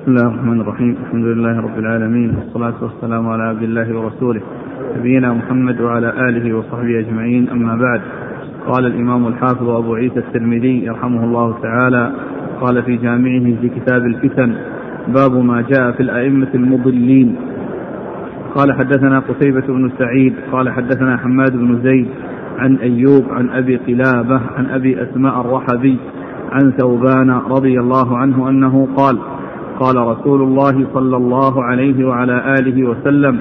[0.00, 0.96] بسم الله الرحمن الرحيم.
[1.06, 2.34] الحمد لله رب العالمين.
[2.36, 4.40] والصلاة والسلام على عبد الله ورسوله.
[4.98, 7.48] نبينا محمد وعلى آله وصحبه أجمعين.
[7.48, 8.00] أما بعد
[8.66, 12.12] قال الإمام الحافظ أبو عيسى الترمذي يرحمه الله تعالى
[12.60, 14.54] قال في جامعه في كتاب الفتن
[15.08, 17.36] باب ما جاء في الأئمة المضلين.
[18.54, 20.34] قال حدثنا قتيبة بن سعيد.
[20.52, 22.08] قال حدثنا حماد بن زيد
[22.58, 25.98] عن أيوب عن أبي قلابة عن أبي أسماء الرحبي
[26.52, 29.18] عن ثوبان رضي الله عنه أنه قال
[29.80, 33.38] قال رسول الله صلى الله عليه وعلى آله وسلم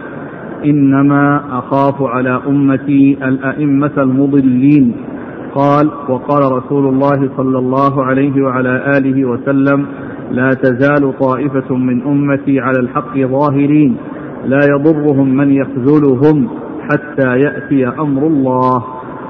[0.65, 4.95] إنما أخاف على أمتي الأئمة المضلين.
[5.55, 9.85] قال وقال رسول الله صلى الله عليه وعلى آله وسلم
[10.31, 13.97] لا تزال طائفة من أمتي على الحق ظاهرين
[14.45, 16.49] لا يضرهم من يخذلهم
[16.89, 18.83] حتى يأتي أمر الله.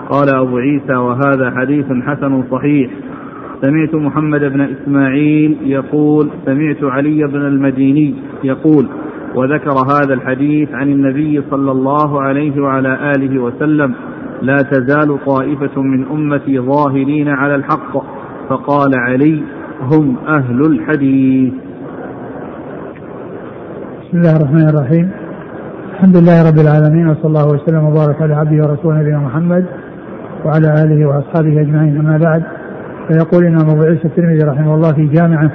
[0.10, 2.92] قال أبو عيسى وهذا حديث حسن صحيح.
[3.62, 8.88] سمعت محمد بن إسماعيل يقول سمعت علي بن المديني يقول
[9.36, 13.94] وذكر هذا الحديث عن النبي صلى الله عليه وعلى آله وسلم
[14.42, 18.04] لا تزال طائفة من أمتي ظاهرين على الحق
[18.50, 19.44] فقال علي
[19.82, 21.54] هم أهل الحديث.
[24.02, 25.10] بسم الله الرحمن الرحيم.
[25.94, 29.66] الحمد لله رب العالمين وصلى الله وسلم وبارك على عبده ورسوله نبينا محمد
[30.46, 31.98] وعلى آله وأصحابه أجمعين.
[31.98, 32.44] أما بعد
[33.10, 35.52] فيقول الامام أبو عيسى الترمذي رحمه الله في جامعه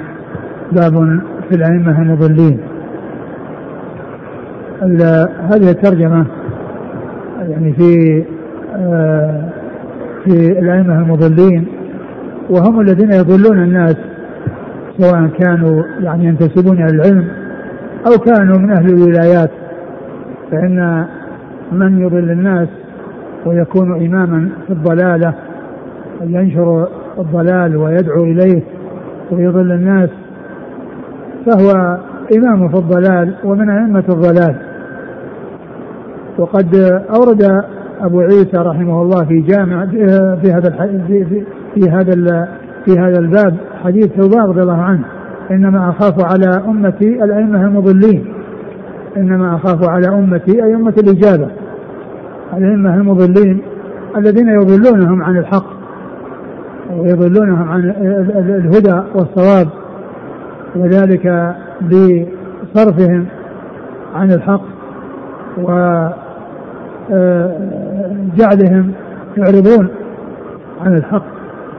[0.71, 2.59] باب في الأئمة المضلين.
[5.51, 6.25] هذه الترجمة
[7.39, 8.23] يعني في
[8.75, 9.49] آه
[10.23, 11.67] في الأئمة المضلين
[12.49, 13.95] وهم الذين يضلون الناس
[14.99, 17.27] سواء كانوا يعني ينتسبون إلى العلم
[18.07, 19.51] أو كانوا من أهل الولايات.
[20.51, 21.05] فإن
[21.71, 22.67] من يضل الناس
[23.45, 25.33] ويكون إماما في الضلالة
[26.21, 26.87] ينشر
[27.19, 28.63] الضلال ويدعو إليه
[29.31, 30.09] ويضل الناس
[31.45, 31.97] فهو
[32.37, 34.55] إمام في الضلال ومن أئمة الضلال.
[36.37, 36.75] وقد
[37.15, 37.63] أورد
[38.01, 39.85] أبو عيسى رحمه الله في جامع
[40.41, 40.69] في هذا
[41.07, 41.43] في, في,
[41.75, 42.47] في هذا
[42.85, 45.05] في هذا الباب حديث ثوبان رضي الله عنه
[45.51, 48.25] إنما أخاف على أمتي الأئمة المضلين
[49.17, 51.47] إنما أخاف على أمتي اي امه الإجابة
[52.57, 53.61] الأئمة المضلين
[54.17, 55.74] الذين يضلونهم عن الحق.
[56.93, 57.79] ويضلونهم عن
[58.37, 59.67] الهدى والصواب
[60.75, 63.25] وذلك بصرفهم
[64.15, 64.61] عن الحق
[68.37, 68.91] وجعلهم
[69.37, 69.87] يعرضون
[70.81, 71.25] عن الحق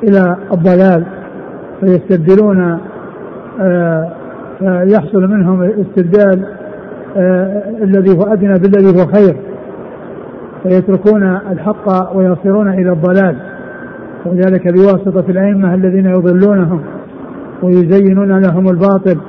[0.02, 1.04] إلى الضلال
[1.80, 2.78] فيستبدلون
[4.58, 6.46] فيحصل منهم استبدال
[7.82, 9.36] الذي هو أدنى بالذي هو خير
[10.62, 13.36] فيتركون الحق ويصيرون إلى الضلال.
[14.24, 16.80] وذلك بواسطة الأئمة الذين يضلونهم
[17.62, 19.20] ويزينون لهم الباطل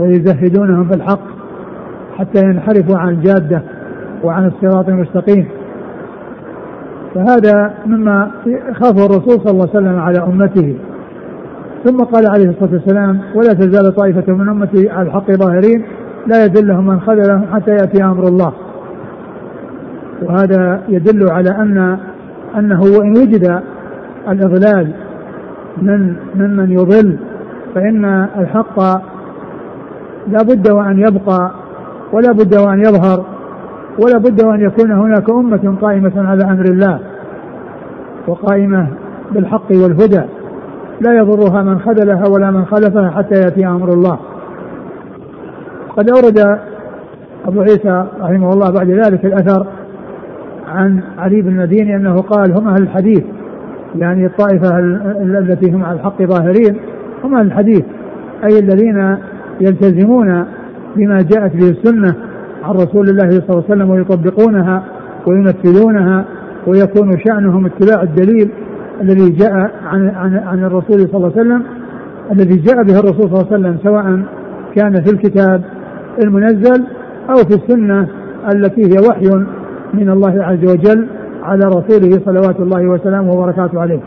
[0.00, 1.20] ويزهدونهم في الحق
[2.16, 3.62] حتى ينحرفوا عن الجادة
[4.24, 5.48] وعن الصراط المستقيم.
[7.14, 8.30] فهذا مما
[8.72, 10.76] خافه الرسول صلى الله عليه وسلم على أمته.
[11.84, 15.82] ثم قال عليه الصلاة والسلام ولا تزال طائفة من أمتي على الحق ظاهرين
[16.26, 18.52] لا يدلهم من خذلهم حتى يأتي أمر الله.
[20.22, 21.98] وهذا يدل على ان
[22.58, 23.60] أنه وان وجد
[24.28, 24.92] الإضلال
[25.82, 27.18] من ممن يضل
[27.74, 28.04] فإن
[28.38, 28.80] الحق
[30.28, 31.50] لا بد وأن يبقى
[32.12, 33.24] ولا بد وأن يظهر
[33.98, 37.00] ولا بد وأن يكون هناك أمة قائمة على أمر الله
[38.26, 38.88] وقائمة
[39.32, 40.22] بالحق والهدى
[41.00, 44.18] لا يضرها من خذلها ولا من خلفها حتى يأتي أمر الله.
[45.96, 46.58] قد أورد
[47.46, 49.66] أبو عيسى رحمه الله بعد ذلك الأثر
[50.68, 53.24] عن علي بن المديني أنه قال هم أهل الحديث
[54.00, 54.78] يعني الطائفه
[55.38, 56.76] التي هم على الحق ظاهرين
[57.24, 57.84] هم أهل الحديث
[58.44, 59.16] أي الذين
[59.60, 60.44] يلتزمون
[60.96, 62.14] بما جاءت به السنة
[62.64, 64.84] عن رسول الله صلى الله عليه وسلم ويطبقونها
[65.26, 66.24] وينفذونها
[66.66, 68.50] ويكون شأنهم اتباع الدليل
[69.00, 71.62] الذي جاء عن عن عن الرسول صلى الله عليه وسلم
[72.32, 74.22] الذي جاء به الرسول صلى الله عليه وسلم سواء
[74.74, 75.62] كان في الكتاب
[76.24, 76.84] المنزل
[77.30, 78.08] أو في السنة
[78.54, 79.44] التي هي وحي
[79.94, 81.06] من الله عز وجل
[81.46, 84.00] على رسوله صلوات الله وسلامه وبركاته عليه.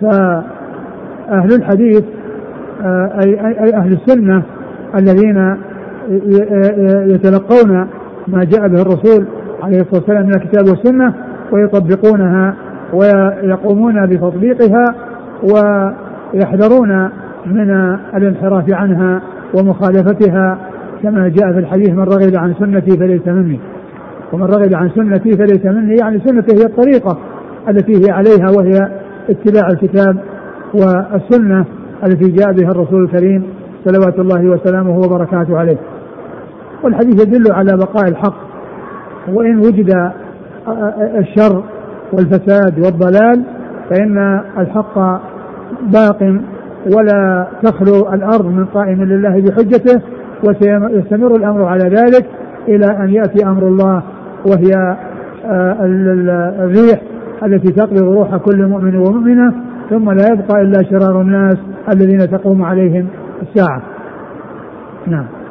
[0.00, 2.04] فأهل الحديث
[3.24, 4.42] أي, أي أهل السنة
[4.94, 5.56] الذين
[7.14, 7.86] يتلقون
[8.28, 9.26] ما جاء به الرسول
[9.62, 11.14] عليه الصلاة والسلام من الكتاب والسنة
[11.52, 12.54] ويطبقونها
[12.92, 14.84] ويقومون بتطبيقها
[15.42, 17.08] ويحذرون
[17.46, 17.70] من
[18.16, 19.22] الانحراف عنها
[19.54, 20.58] ومخالفتها
[21.02, 23.60] كما جاء في الحديث من رغب عن سنتي فليس مني
[24.32, 25.96] ومن رغب عن سنتي فليس مني.
[26.00, 27.18] يعني سنتي هي الطريقة
[27.68, 28.88] التي هي عليها وهي
[29.30, 30.16] اتباع الكتاب
[30.74, 31.64] والسنة
[32.04, 33.44] التي جاء بها الرسول الكريم
[33.84, 35.78] صلوات الله وسلامه وبركاته عليه.
[36.84, 38.36] والحديث يدل على بقاء الحق.
[39.28, 40.12] وإن وجد
[41.18, 41.64] الشر
[42.12, 43.42] والفساد والضلال
[43.90, 44.98] فإن الحق
[45.82, 46.40] باق
[46.96, 50.02] ولا تخلو الأرض من قائم لله بحجته
[50.44, 52.26] وسيستمر الأمر على ذلك
[52.68, 54.02] إلى أن يأتي أمر الله
[54.46, 54.96] وهي
[55.44, 55.76] آه،
[56.64, 57.02] الريح
[57.42, 59.54] التي تقبض روح كل مؤمن ومؤمنة
[59.90, 61.56] ثم لا يبقى إلا شرار الناس
[61.92, 63.06] الذين تقوم عليهم
[63.42, 63.82] الساعة.
[65.06, 65.41] نعم.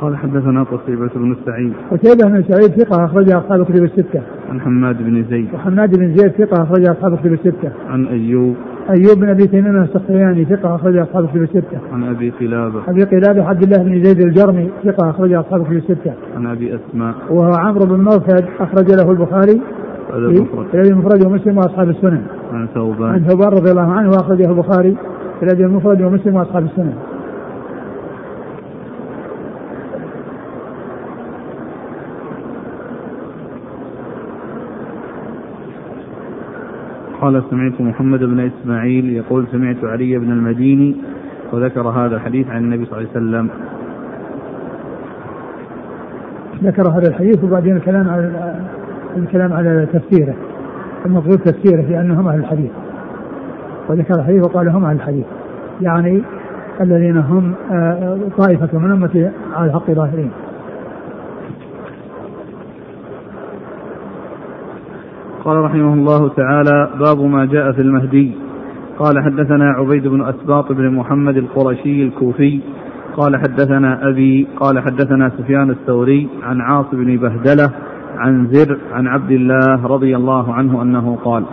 [0.00, 1.72] قال حدثنا قتيبة بن سعيد.
[1.90, 4.22] قتيبة بن سعيد ثقة أخرجها أصحاب كتب الستة.
[4.50, 5.48] عن حماد بن زيد.
[5.54, 7.70] وحماد بن زيد ثقة أخرجها أصحاب كتب الستة.
[7.88, 8.54] عن أيوب.
[8.90, 11.78] أيوب بن أبي تيمية السختياني ثقة أخرجها أصحاب كتب الستة.
[11.92, 12.80] عن أبي قلابة.
[12.88, 16.12] أبي قلابة عبد الله بن زيد الجرمي ثقة أخرجها أصحاب كتب الستة.
[16.36, 17.14] عن أبي أسماء.
[17.30, 19.60] وهو عمرو بن مرثد أخرج له البخاري.
[20.70, 21.26] في المفرد.
[21.26, 22.22] ومسلم وأصحاب السنن.
[22.52, 23.08] عن ثوبان.
[23.08, 24.96] عن ثوبان رضي الله عنه وأخرجه البخاري.
[25.40, 26.92] في المفرد ومسلم وأصحاب السنن.
[37.30, 40.96] قال سمعت محمد بن إسماعيل يقول سمعت علي بن المديني
[41.52, 43.50] وذكر هذا الحديث عن النبي صلى الله عليه وسلم.
[46.64, 48.54] ذكر هذا الحديث وبعدين الكلام على
[49.16, 50.34] الكلام على تفسيره.
[51.06, 52.70] المفروض تفسيره في انهم أهل الحديث.
[53.88, 55.26] وذكر الحديث وقال هم أهل الحديث.
[55.80, 56.22] يعني
[56.80, 60.30] الذين هم آه، طائفة من أمة على الحق ظاهرين.
[65.44, 68.32] قال رحمه الله تعالى باب ما جاء في المهدي.
[68.98, 72.60] قال حدثنا عبيد بن أسباط بن محمد القرشي الكوفي.
[73.16, 77.70] قال حدثنا أبي قال حدثنا سفيان الثوري عن عاص بن بهدلة
[78.18, 81.44] عن زر عن عبد الله رضي الله عنه أنه قال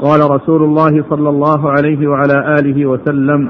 [0.00, 3.48] قال رسول الله صلى الله عليه وعلى آله وسلم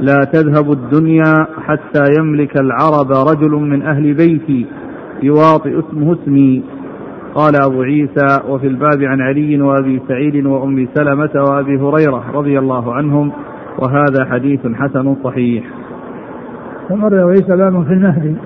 [0.00, 4.66] لا تذهب الدنيا حتى يملك العرب رجل من أهل بيتي
[5.22, 6.62] يواطئ اسمه اسمي.
[7.34, 12.94] قال أبو عيسى وفي الباب عن علي وأبي سعيد وأم سلمة وأبي هريرة رضي الله
[12.94, 13.32] عنهم
[13.78, 15.64] وهذا حديث حسن صحيح.
[16.88, 18.36] ثم عيسى باب في المهدي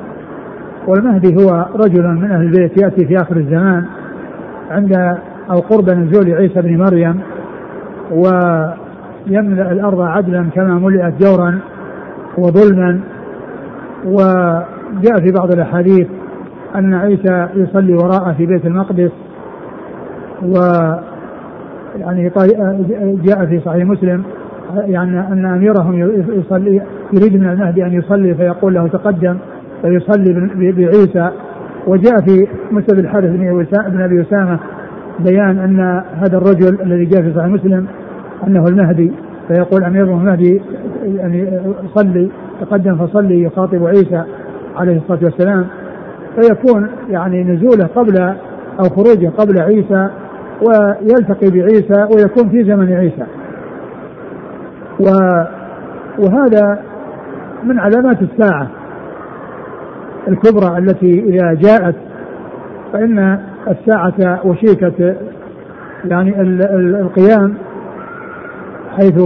[0.87, 3.85] والمهدي هو رجل من أهل البيت يأتي في آخر الزمان
[4.71, 4.93] عند
[5.51, 7.21] أو قرب نزول عيسى بن مريم
[8.11, 11.59] ويملأ الأرض عدلا كما ملئت جورا
[12.39, 13.01] وظلما
[14.05, 16.07] وجاء في بعض الأحاديث
[16.77, 19.11] أن عيسى يصلي وراءه في بيت المقدس
[20.43, 20.55] و
[21.97, 22.33] يعني
[23.25, 24.23] جاء في صحيح مسلم
[24.75, 25.99] يعني أن أميرهم
[26.39, 26.83] يصلي
[27.13, 29.37] يريد من المهدي أن يصلي فيقول له تقدم
[29.83, 31.31] فيصلي بعيسى.
[31.87, 34.59] وجاء في مسند الحارث بن أبي أسامة
[35.21, 35.81] بيان أن
[36.15, 37.87] هذا الرجل الذي جاء في صحيح مسلم
[38.47, 39.13] أنه المهدي.
[39.49, 40.63] فيقول أميرهم المهدي
[41.05, 41.61] يعني
[41.95, 42.31] صلي
[42.61, 44.25] تقدم فصلي يخاطب عيسى
[44.77, 45.67] عليه الصلاة والسلام.
[46.41, 48.35] فيكون يعني نزوله قبل
[48.81, 50.11] أو خروجه قبل عيسى
[50.63, 53.27] ويلتقي بعيسى ويكون في زمن عيسى.
[55.01, 55.05] و
[56.19, 56.83] وهذا
[57.65, 58.69] من علامات الساعة
[60.29, 61.95] الكبرى التي إذا جاءت
[62.93, 65.15] فإن الساعة وشيكة
[66.05, 66.43] يعني
[67.01, 67.55] القيام
[68.97, 69.19] حيث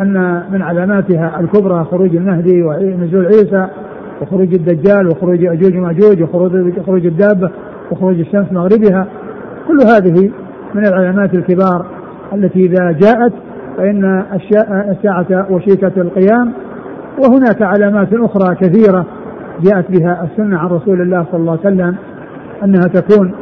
[0.00, 3.68] أن من علاماتها الكبرى خروج المهدي ونزول عيسى
[4.22, 7.50] وخروج الدجال وخروج أجوج ومأجوج وخروج خروج الدابة
[7.90, 9.06] وخروج الشمس مغربها.
[9.68, 10.30] كل هذه
[10.74, 11.86] من العلامات الكبار
[12.32, 13.32] التي إذا جاءت
[13.76, 14.24] فإن
[14.90, 16.52] الساعة وشيكة القيام.
[17.18, 19.06] وهناك علامات أخرى كثيرة
[19.60, 21.96] جاءت بها السنة عن رسول الله صلى الله عليه وسلم
[22.64, 23.34] أنها تكون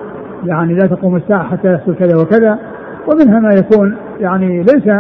[0.45, 2.59] يعني لا تقوم الساعة حتى يحصل كذا وكذا
[3.09, 4.95] ومنها ما يكون يعني ليس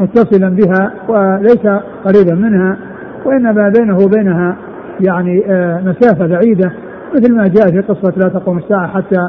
[0.00, 1.66] متصلا بها وليس
[2.04, 2.76] قريبا منها
[3.24, 4.56] وإنما بينه وبينها
[5.00, 6.72] يعني آه، مسافة بعيدة
[7.16, 9.20] مثل ما جاء في قصة لا تقوم الساعة حتى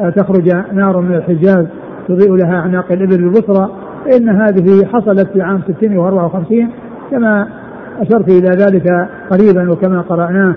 [0.00, 1.66] آه، تخرج نار من الحجاز
[2.08, 3.70] تضيء لها أعناق الإبل البصرى
[4.04, 6.70] فإن هذه حصلت في عام 654
[7.10, 7.48] كما
[8.00, 10.56] أشرت إلى ذلك قريبا وكما قرأناه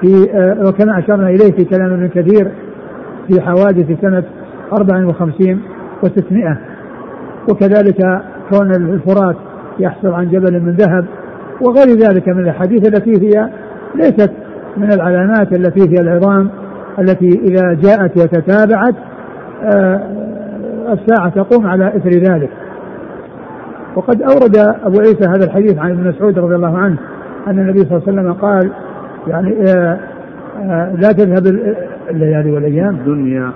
[0.00, 2.52] في آه، وكما أشرنا إليه في كلام ابن كثير
[3.28, 4.22] في حوادث سنة
[4.72, 5.62] 54
[6.02, 6.56] و600
[7.50, 9.36] وكذلك كون الفرات
[9.78, 11.04] يحصل عن جبل من ذهب
[11.60, 13.50] وغير ذلك من الأحاديث التي هي
[13.94, 14.30] ليست
[14.76, 16.50] من العلامات التي هي العظام
[16.98, 18.94] التي إذا جاءت وتتابعت
[19.64, 20.00] آه،
[20.92, 22.50] الساعة تقوم على إثر ذلك.
[23.96, 26.96] وقد أورد أبو عيسى هذا الحديث عن ابن مسعود رضي الله عنه
[27.46, 28.70] أن النبي صلى الله عليه وسلم قال
[29.26, 29.98] يعني آه،
[30.62, 31.46] آه، لا تذهب
[32.10, 32.94] الليالي والأيام.
[32.94, 33.52] الدنيا.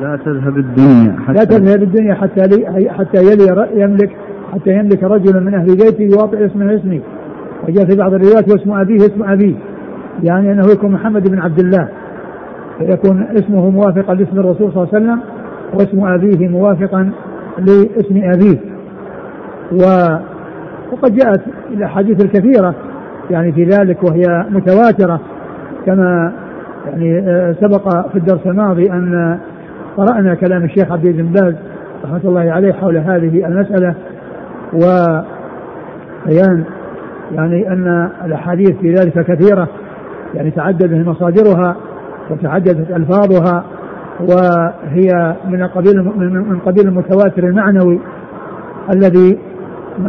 [0.00, 4.10] لا تذهب الدنيا حتى لا تذهب الدنيا حتى لي حتى يلي يملك
[4.52, 7.02] حتى يملك رجل من أهل بيتي يواطئ اسمه اسمي
[7.68, 9.54] وجاء في بعض الروايات واسم أبيه اسم أبيه.
[10.22, 11.88] يعني أنه يكون محمد بن عبد الله.
[12.78, 15.20] فيكون اسمه موافقا لاسم الرسول صلى الله عليه وسلم
[15.74, 17.10] واسم أبيه موافقا
[17.58, 18.58] لاسم أبيه.
[19.72, 19.82] و
[20.92, 22.74] وقد جاءت الأحاديث الكثيرة
[23.30, 25.20] يعني في ذلك وهي متواترة.
[25.86, 26.32] كما
[26.86, 29.38] يعني آه، سبق في الدرس الماضي أن
[29.96, 31.54] قرأنا كلام الشيخ عبد بن باز
[32.04, 33.94] رحمة الله عليه حول هذه المسألة.
[34.72, 35.24] وبيان
[37.32, 39.68] يعني أن الأحاديث في ذلك كثيرة
[40.34, 41.76] يعني تعددت مصادرها
[42.30, 43.64] وتعددت ألفاظها
[44.20, 46.04] وهي من قبيل
[46.50, 48.00] من قبيل المتواتر المعنوي
[48.90, 49.38] الذي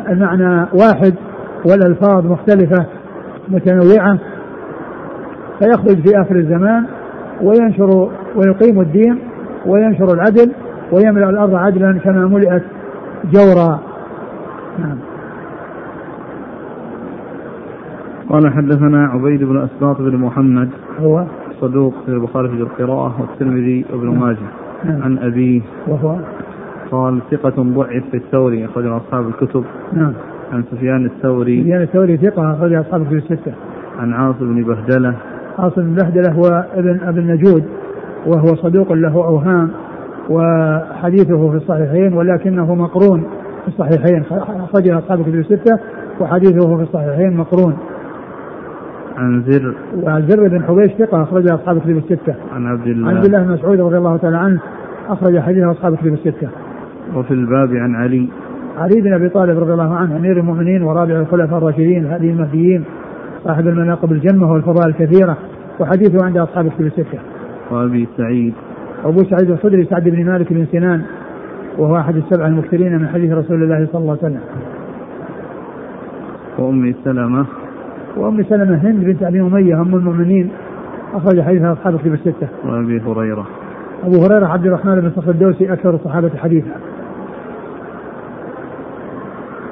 [0.09, 1.13] المعنى واحد
[1.65, 2.85] والألفاظ مختلفة
[3.49, 4.17] متنوعة
[5.59, 6.85] فيخرج في آخر الزمان
[7.41, 9.19] وينشر ويقيم الدين
[9.65, 10.51] وينشر العدل
[10.91, 12.63] ويملأ الأرض عدلا كما ملئت
[13.33, 13.79] جورا.
[14.79, 15.08] نعم.
[18.29, 20.69] قال حدثنا عبيد بن أسباط بن محمد
[20.99, 21.25] هو؟
[21.61, 24.07] صدوق في البخاري في القراءة والترمذي وابن.
[24.07, 24.37] ماجه.
[24.83, 25.01] نعم.
[25.01, 25.61] عن أبيه.
[25.87, 26.15] وهو؟
[26.91, 29.63] قال ثقة ضعف في الثوري أخرجه أصحاب الكتب.
[29.93, 30.13] نعم.
[30.51, 31.61] عن سفيان الثوري.
[31.61, 33.53] سفيان الثوري ثقة أخرج أصحاب في الستة.
[33.99, 35.15] عن عاصم بن بهدلة.
[35.59, 37.63] عاصم بن بهدلة هو ابن ابن نجود
[38.25, 39.69] وهو صدوق له أوهام
[40.29, 43.23] وحديثه في الصحيحين ولكنه مقرون
[43.61, 44.23] في الصحيحين.
[44.31, 45.79] أخرج أصحاب الكتب الستة
[46.19, 47.77] وحديثه في الصحيحين مقرون.
[49.19, 49.73] عن زر.
[50.03, 52.35] وعن زر بن حبيش ثقة أخرج أصحاب الكتب الستة.
[52.53, 53.09] عن عبد الله.
[53.09, 54.59] عن عبد الله بن مسعود رضي الله تعالى عنه
[55.09, 56.49] أخرج حديثه أصحاب الكتب الستة.
[57.15, 58.27] وفي الباب عن علي.
[58.77, 62.83] علي بن أبي طالب رضي الله عنه أمير المؤمنين ورابع الخلفاء الراشدين هذه المهديين
[63.43, 65.37] صاحب المناقب الجمة والفضائل الكثيرة
[65.79, 67.19] وحديثه عند أصحاب الكتب الستة.
[67.71, 68.53] وأبي سعيد.
[69.05, 71.01] أبو سعيد الخدري سعد بن مالك بن سنان
[71.77, 74.41] وهو أحد السبع المكثرين من حديث رسول الله صلى الله عليه وسلم.
[76.57, 77.45] وأم سلمة.
[78.17, 80.49] وأم سلمة هند بنت أبي أمية أم المؤمنين
[81.13, 82.47] أخرج حديثها أصحاب الكتب الستة.
[82.65, 83.47] وأبي هريرة
[84.03, 86.75] أبو هريرة عبد الرحمن بن صخر الدوسي أكثر الصحابه حديثا.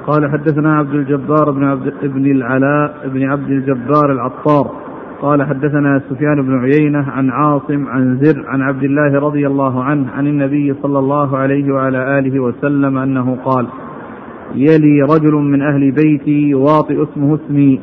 [0.08, 4.72] قال حدثنا عبد الجبار بن عبد بن العلاء بن عبد الجبار العطار
[5.22, 10.12] قال حدثنا سفيان بن عيينة عن عاصم عن زر عن عبد الله رضي الله عنه
[10.12, 13.68] عن النبي صلى الله عليه وعلى آله وسلم أنه قال
[14.56, 17.80] يلي رجل من أهل بيتي يواطئ اسمه اسمي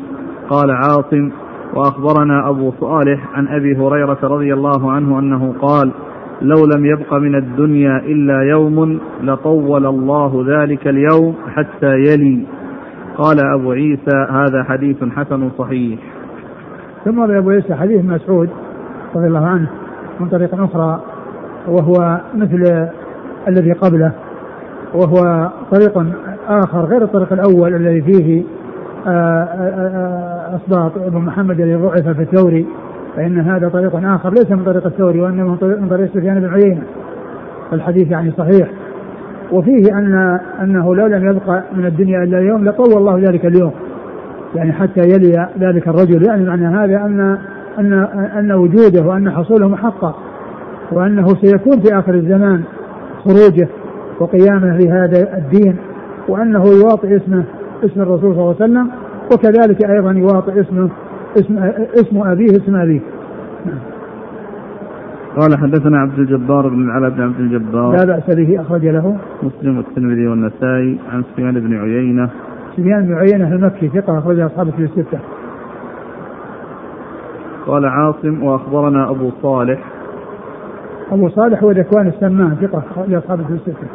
[0.50, 1.30] قال عاصم
[1.74, 5.90] وأخبرنا أبو صالح عن أبي هريرة رضي الله عنه أنه قال
[6.42, 12.46] لو لم يبق من الدنيا إلا يوم لطول الله ذلك اليوم حتى يلي.
[13.18, 16.00] قال أبو عيسى هذا حديث حسن صحيح.
[17.04, 18.50] ثم أبو عيسى حديث مسعود
[19.16, 19.68] رضي الله عنه
[20.20, 21.00] من طريق أخرى
[21.68, 22.88] وهو مثل
[23.48, 24.12] الذي قبله
[24.94, 26.06] وهو طريق
[26.48, 28.42] آخر غير الطريق الأول الذي فيه
[29.06, 29.88] آه، آه،
[30.54, 32.66] آه، اسباط ابن محمد الذي ضعف في الثوري
[33.16, 36.82] فإن هذا طريق آخر ليس من طريق الثوري وإنما من طريق- سفيان بن عيينة.
[37.70, 38.68] فالحديث يعني صحيح.
[39.52, 43.72] وفيه ان أنه لو لم يبقى من الدنيا إلا يوم لطول الله ذلك اليوم.
[44.54, 46.26] يعني حتى يلي ذلك الرجل.
[46.26, 47.38] يعني معنى هذا ان
[47.78, 47.92] ان
[48.38, 50.16] أن وجوده وأن حصوله محقق
[50.92, 52.62] وأنه سيكون في آخر الزمان
[53.24, 53.68] خروجه
[54.20, 55.76] وقيامه لهذا الدين
[56.28, 57.44] وأنه يواطئ اسمه
[57.84, 58.90] اسم الرسول صلى الله عليه وسلم
[59.32, 60.88] وكذلك أيضا يواطئ اسمه
[61.36, 61.58] اسم
[61.94, 63.00] اسم أبيه اسم أبيه.
[65.36, 67.96] قال حدثنا عبد الجبار بن العلاء بن عبد الجبار.
[67.96, 69.16] لا بأس به أخرج له.
[69.42, 72.30] مسلم والترمذي والنسائي عن سفيان بن عيينة.
[72.76, 75.18] سفيان بن عيينة المكي ثقة أخرج اصحابه في الستة.
[77.66, 79.80] قال عاصم وأخبرنا أبو صالح.
[81.12, 83.86] أبو صالح هو ذكوان السمان ثقة أخرج اصحابه في الستة.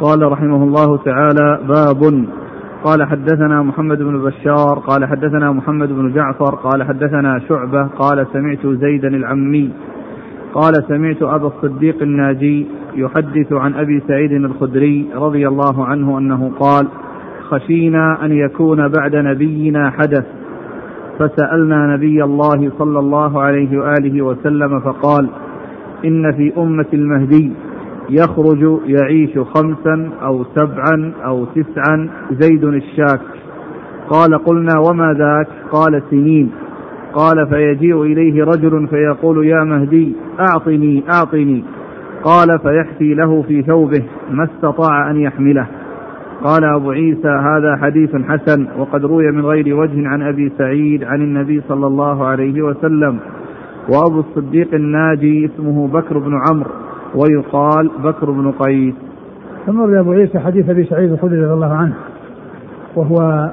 [0.00, 2.24] قال رحمه الله تعالى باب
[2.84, 8.66] قال حدثنا محمد بن بشار قال حدثنا محمد بن جعفر قال حدثنا شعبة قال سمعت
[8.66, 9.70] زيدا العمي
[10.54, 16.88] قال سمعت أبا الصديق الناجي يحدث عن أبي سعيد الخدري رضي الله عنه أنه قال
[17.50, 20.24] خشينا أن يكون بعد نبينا حدث
[21.18, 25.28] فسألنا نبي الله صلى الله عليه وآله وسلم فقال
[26.04, 27.52] إن في أمة المهدي
[28.10, 32.08] يخرج يعيش خمسا أو سبعا أو تسعا.
[32.30, 33.20] زيد الشاك.
[34.08, 36.50] قال قلنا وما ذاك؟ قال سنين.
[37.14, 41.64] قال فيجيء إليه رجل فيقول يا مهدي أعطني أعطني.
[42.24, 45.66] قال فيحفي له في ثوبه ما استطاع أن يحمله.
[46.44, 51.22] قال أبو عيسى هذا حديث حسن وقد روي من غير وجه عن أبي سعيد عن
[51.22, 53.18] النبي صلى الله عليه وسلم.
[53.88, 56.70] وأبو الصديق الناجي اسمه بكر بن عمرو.
[57.14, 58.94] ويقال بكر بن قيس.
[59.66, 61.94] ثم أبو عيسى حديث أبي سعيد الخدري رضي الله عنه
[62.96, 63.50] وهو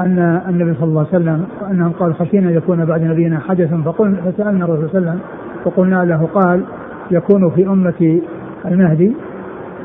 [0.00, 4.64] أن النبي صلى الله عليه وسلم أنه قال خشينا يكون بعد نبينا حدثا فقلنا فسألنا
[4.64, 5.20] الرسول صلى الله عليه وسلم
[5.64, 6.62] فقلنا له قال
[7.10, 8.22] يكون في أمتي
[8.66, 9.12] المهدي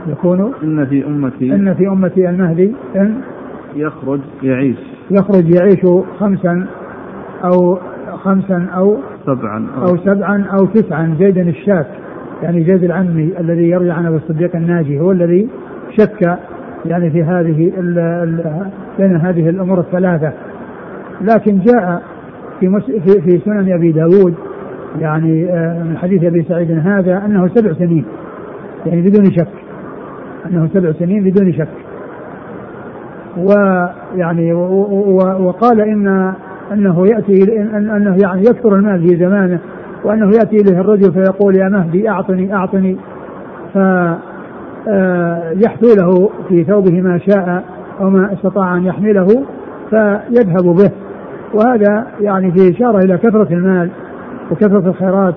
[0.08, 3.22] يكون إن في أمتي إن في أمتي المهدي إن
[3.76, 4.78] يخرج يعيش.
[5.12, 5.86] يخرج يعيش
[6.20, 6.68] خمسا
[7.44, 7.80] أو
[8.24, 11.88] خمسا أو سبعا أو, أو سبعا أو تسعا زيدا الشاك
[12.44, 15.48] يعني زيد العمي الذي يروي عن أبو الصديق الناجي هو الذي
[16.00, 16.38] شك
[16.86, 17.72] يعني في هذه
[18.98, 20.34] بين هذه الأمور الثلاثة.
[21.22, 22.02] لكن جاء
[22.60, 24.34] في في, في سنن أبي داود
[25.00, 28.06] يعني آه، من حديث أبي سعيد هذا أنه سبع سنين
[28.86, 29.48] يعني بدون شك
[30.46, 31.68] أنه سبع سنين بدون شك.
[33.38, 36.34] ويعني وقال إن
[36.72, 39.60] أنه يأتي أنه يعني يكثر المال في زمانه
[40.06, 42.98] وأنه يأتي إليه الرجل فيقول يا مهدي أعطني أعطني.
[43.74, 43.78] ف
[44.88, 47.64] آه، له في ثوبه ما شاء
[48.02, 49.28] أو ما استطاع أن يحمله
[49.90, 50.92] فيذهب به.
[51.54, 53.90] وهذا يعني في إشارة إلى كثرة المال
[54.52, 55.36] وكثرة الخيرات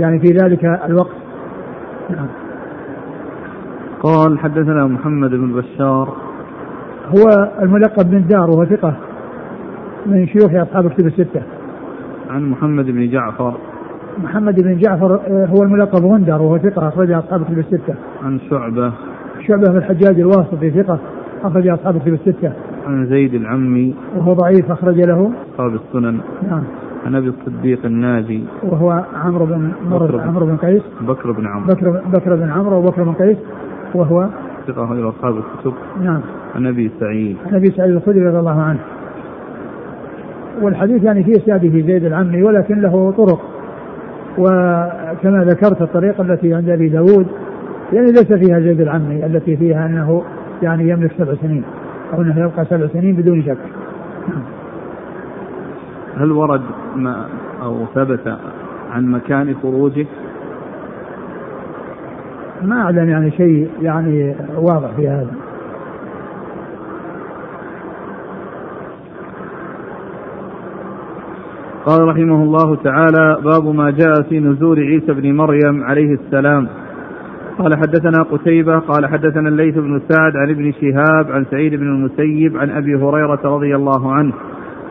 [0.00, 1.16] يعني في ذلك الوقت.
[2.10, 2.26] نعم.
[4.02, 6.16] قال حدثنا محمد بن بشار.
[7.08, 8.94] هو الملقب بن دار وهو ثقة
[10.06, 11.42] من شيوخ أصحاب الكتب الستة.
[12.30, 13.54] عن محمد بن جعفر.
[14.24, 17.94] محمد بن جعفر آه، هو الملقب غندر وهو ثقة أخرج أصحاب الكتب الستة.
[18.22, 18.92] عن شعبة.
[19.46, 20.98] شعبة بن الحجاج الواسطي ثقة
[21.44, 22.52] أخرج أصحاب الكتب الستة.
[22.86, 23.94] عن زيد العمي.
[24.16, 25.32] وهو ضعيف أخرج له.
[25.52, 26.20] أصحاب السنن.
[26.50, 26.62] نعم.
[27.06, 28.44] عن أبي الصديق الناجي.
[28.62, 29.70] وهو عمرو بن
[30.26, 30.82] عمرو بن قيس.
[31.00, 31.74] بكر بن عمرو.
[31.74, 33.36] بكر بكر بن عمرو وبكر بن قيس
[33.94, 34.28] وهو
[34.66, 35.72] ثقة أخرج أصحاب الكتب.
[36.02, 36.20] نعم.
[36.54, 37.36] عن أبي سعيد.
[37.46, 38.78] عن أبي سعيد الخدري رضي الله عنه.
[40.62, 43.55] والحديث يعني في إسناده زيد العمي ولكن له طرق
[44.38, 47.26] وكما ذكرت الطريقة التي عند أبي داود
[47.92, 50.22] يعني ليس فيها زيد العمي التي فيها أنه
[50.62, 51.64] يعني يملك سبع سنين
[52.12, 53.58] أو أنه يبقى سبع سنين بدون شك
[56.16, 56.62] هل ورد
[56.96, 57.26] ما
[57.62, 58.38] أو ثبت
[58.90, 60.06] عن مكان خروجه؟
[62.62, 65.45] ما أعلم يعني شيء يعني واضح في هذا
[71.86, 76.68] قال رحمه الله تعالى باب ما جاء في نزول عيسى بن مريم عليه السلام.
[77.58, 82.56] قال حدثنا قتيبة قال حدثنا الليث بن سعد عن ابن شهاب عن سعيد بن المسيب
[82.56, 84.32] عن أبي هريرة رضي الله عنه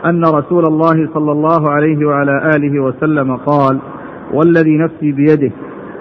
[0.06, 3.80] أن رسول الله صلى الله عليه وعلى آله وسلم قال
[4.34, 5.52] والذي نفسي بيده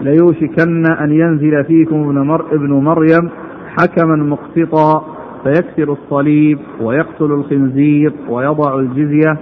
[0.00, 3.30] ليوشكن أن ينزل فيكم ابن, مر ابن مريم
[3.78, 5.04] حكما مقسطا
[5.44, 9.38] فيكسر الصليب ويقتل الخنزير ويضع الجزية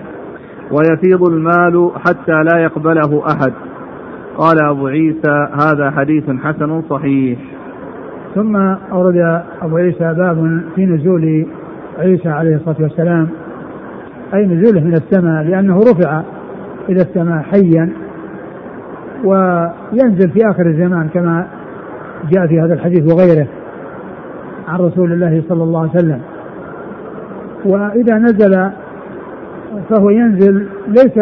[0.73, 3.53] ويفيض المال حتى لا يقبله أحد.
[4.39, 7.39] قال أبو عيسى هذا حديث حسن صحيح.
[8.35, 8.57] ثم
[8.93, 11.47] أورد أبو عيسى باب في نزول
[11.99, 13.29] عيسى عليه الصلاة والسلام.
[14.35, 16.23] أي نزوله من السماء لأنه رفع
[16.89, 17.93] إلى السماء حيا
[19.25, 21.47] وينزل في آخر الزمان كما
[22.31, 23.47] جاء في هذا الحديث وغيره
[24.69, 26.21] عن رسول الله صلى الله عليه وسلم.
[27.65, 28.71] وإذا نزل
[29.91, 31.17] فهو ينزل ليس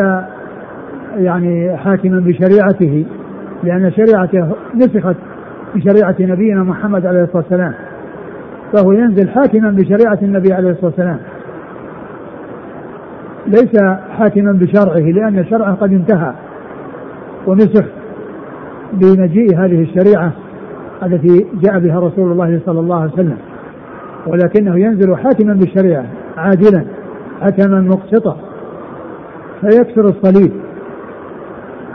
[1.17, 3.05] يعني حاكما بشريعته
[3.63, 5.17] لأن شريعته نسخت
[5.75, 7.75] بشريعة نبينا محمد عليه الصلاة والسلام.
[8.73, 11.19] فهو ينزل حاكما بشريعة النبي عليه الصلاة والسلام.
[13.47, 16.33] ليس حاكما بشرعه لأن شرعه قد انتهى
[17.47, 17.85] ونسخ
[18.93, 20.33] بمجيء هذه الشريعة
[21.03, 23.37] التي جاء بها رسول الله صلى الله عليه وسلم.
[24.27, 26.05] ولكنه ينزل حاكما بالشريعة
[26.37, 26.85] عادلا.
[27.41, 28.37] حكما مقسطا
[29.61, 30.53] فيكسر الصليب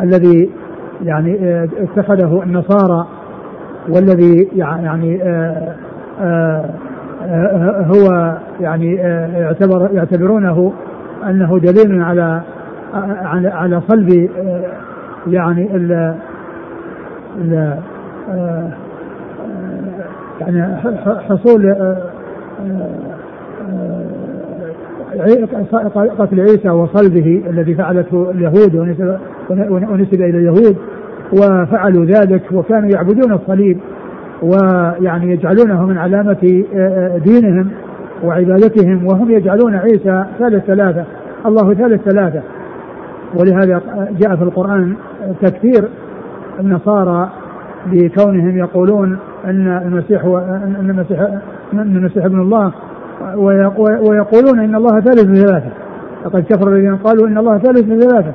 [0.01, 0.49] الذي
[1.03, 3.07] يعني آه، اتخذه النصارى
[3.89, 5.75] والذي يعني آه،
[6.21, 6.69] آه،
[7.95, 8.95] هو يعني
[9.33, 10.73] يعتبر يعتبرونه
[11.29, 12.41] أنه دليل على
[13.23, 14.29] على على صلب
[15.27, 16.15] يعني ال
[20.41, 20.77] يعني
[21.29, 21.75] حصول
[26.19, 30.77] قتل عيسى وصلبه الذي فعلته اليهود ونسب, إلى اليهود
[31.33, 33.77] وفعلوا ذلك وكانوا يعبدون الصليب
[34.41, 36.63] ويعني يجعلونه من علامة
[37.25, 37.67] دينهم
[38.23, 41.05] وعبادتهم وهم يجعلون عيسى ثالث ثلاثة
[41.45, 42.41] الله ثالث ثلاثة.
[43.35, 43.81] ولهذا
[44.19, 44.93] جاء في القرآن
[45.41, 45.89] تكثير
[46.59, 47.29] النصارى
[47.85, 51.19] بكونهم يقولون إن المسيح إن المسيح
[51.73, 52.71] إن المسيح ابن الله.
[54.09, 55.69] ويقولون إن الله ثالث ثلاثة.
[56.25, 58.33] لقد كفر الذين قالوا إن الله ثالث ثلاثة.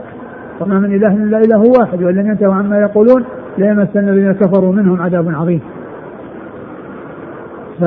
[0.61, 3.25] وما من إله إلا إله واحد وإن لم ينتهوا عما يقولون
[3.59, 5.61] ليمسن الذين كفروا منهم عذاب عظيم.
[7.81, 7.83] ف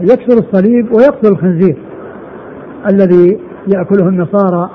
[0.00, 1.76] يكسر الصليب ويقتل الخنزير.
[2.90, 3.38] الذي
[3.74, 4.70] يأكله النصارى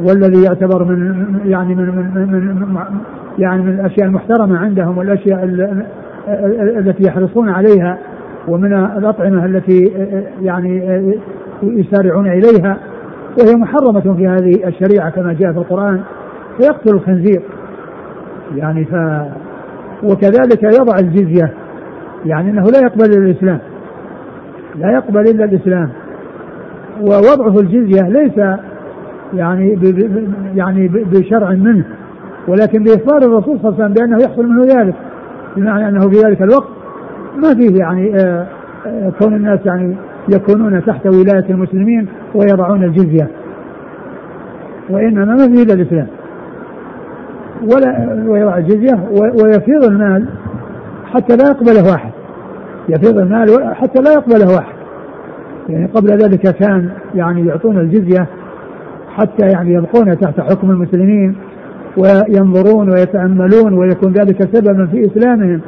[0.00, 2.66] والذي يعتبر من يعني من من, من
[3.38, 5.44] يعني من الأشياء المحترمة عندهم والأشياء
[6.78, 7.98] التي يحرصون عليها.
[8.48, 9.92] ومن الأطعمة التي
[10.40, 11.02] يعني
[11.62, 12.78] يسارعون إليها
[13.38, 16.00] وهي محرمة في هذه الشريعة كما جاء في القرآن
[16.58, 17.42] فيقتل الخنزير.
[18.56, 18.94] يعني ف
[20.02, 21.52] وكذلك يضع الجزية.
[22.26, 23.58] يعني إنه لا يقبل إلا الإسلام.
[24.78, 25.90] لا يقبل إلا الإسلام.
[27.00, 28.58] ووضعه الجزية ليس
[29.34, 29.78] يعني
[30.54, 31.84] يعني بشرع منه
[32.48, 34.94] ولكن بإخبار الرسول صلى الله عليه وسلم بأنه يحصل منه ذلك
[35.56, 36.81] بمعنى أنه في ذلك الوقت
[37.36, 38.46] ما فيه يعني آه،
[38.86, 39.96] آه، كون الناس يعني
[40.28, 43.28] يكونون تحت ولاية المسلمين ويضعون الجزية.
[44.90, 46.06] وإنما ما فيه إلا الإسلام.
[47.62, 50.26] ولا ويضع الجزية ويفيض المال
[51.12, 52.12] حتى لا يقبله واحد
[52.88, 54.74] يفيض المال حتى لا يقبله واحد
[55.68, 58.26] يعني قبل ذلك كان يعني يعطون الجزية
[59.08, 61.36] حتى يعني يبقون تحت حكم المسلمين
[61.96, 65.60] وينظرون ويتأملون ويكون ذلك سببا في إسلامهم.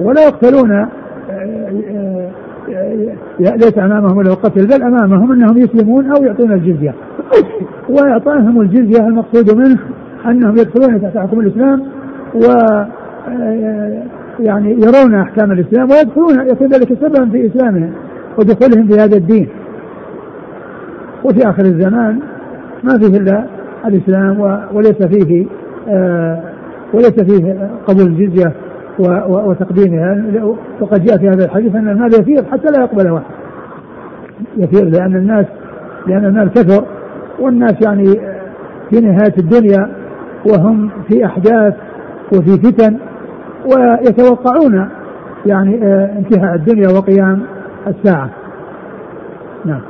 [0.00, 0.88] ولا يقتلون آه،
[1.30, 2.30] آه،
[2.70, 6.94] آه، ليس أمامهم له قتل بل أمامهم أنهم يسلمون أو يعطون الجزية.
[7.88, 9.78] وإعطائهم الجزية المقصود منه
[10.26, 11.82] أنهم يدخلون تحت حكم الإسلام
[12.34, 12.44] و
[14.40, 17.92] يعني يرون أحكام الإسلام ويدخلون يكون ذلك سببا في إسلامهم
[18.38, 19.48] ودخولهم في هذا الدين.
[21.24, 22.18] وفي آخر الزمان
[22.82, 23.44] ما فيه إلا
[23.86, 24.40] الإسلام
[24.72, 25.46] وليس فيه
[26.94, 28.52] وليس فيه قبول الجزية.
[28.98, 30.24] وتقديمها.
[30.80, 33.34] وقد جاء في هذا الحديث أن المال يفيض حتى لا يقبله واحد.
[34.56, 35.46] يفيض لأن الناس
[36.06, 36.84] لأن المال كثر
[37.38, 38.04] والناس يعني
[38.90, 39.88] في نهاية الدنيا
[40.46, 41.74] وهم في أحداث
[42.32, 42.96] وفي فتن
[43.64, 44.88] ويتوقعون
[45.46, 47.42] يعني آه، انتهاء الدنيا وقيام
[47.86, 48.30] الساعة.
[49.64, 49.80] نعم.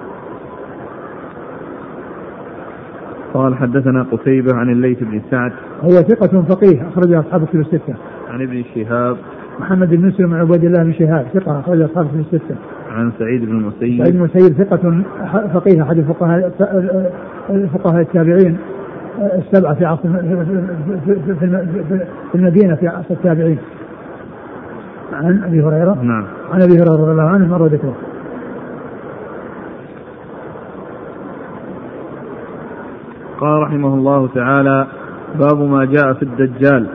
[3.34, 5.52] قال حدثنا قتيبة عن الليث بن سعد.
[5.82, 7.94] هو ثقة فقيه أخرج أصحاب الكتب الستة.
[8.34, 9.16] عن ابن شهاب
[9.60, 12.56] محمد بن مسلم بن عبيد الله بن شهاب ثقة أخرج أصحاب الكتب الستة.
[12.90, 15.02] عن سعيد بن المسيب سعيد بن المسيب ثقة
[15.54, 16.50] فقيه أحد الفقهاء
[17.74, 18.56] فقهاء التابعين
[19.18, 20.08] السبعة في عصر
[22.32, 23.58] في المدينة في عصر التابعين.
[25.12, 27.94] عن أبي هريرة نعم عن أبي هريرة رضي الله عنه مر ذكره.
[33.40, 34.86] قال رحمه الله تعالى
[35.38, 36.86] باب ما جاء في الدجال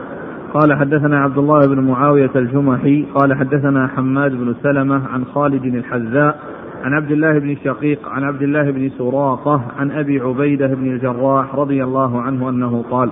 [0.54, 6.40] قال حدثنا عبد الله بن معاوية الجمحي قال حدثنا حماد بن سلمة عن خالد الحذاء
[6.84, 11.54] عن عبد الله بن شقيق عن عبد الله بن سراقة عن أبي عبيدة بن الجراح
[11.54, 13.10] رضي الله عنه أنه قال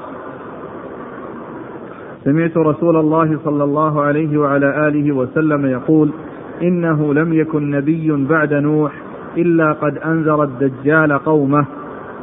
[2.24, 6.10] سمعت رسول الله صلى الله عليه وعلى آله وسلم يقول
[6.62, 8.92] إنه لم يكن نبي بعد نوح
[9.36, 11.66] إلا قد أنذر الدجال قومه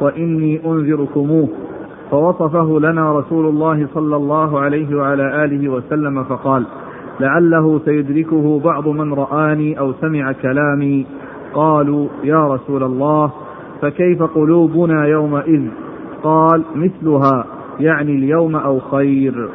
[0.00, 1.48] وإني أنذركموه.
[2.10, 6.66] فوصفه لنا رسول الله صلى الله عليه وعلى آله وسلم فقال
[7.20, 11.06] لعله سيدركه بعض من رآني أو سمع كلامي.
[11.54, 13.32] قالوا يا رسول الله
[13.82, 15.68] فكيف قلوبنا يومئذ؟
[16.22, 17.44] قال مثلها
[17.80, 19.48] يعني اليوم أو خير.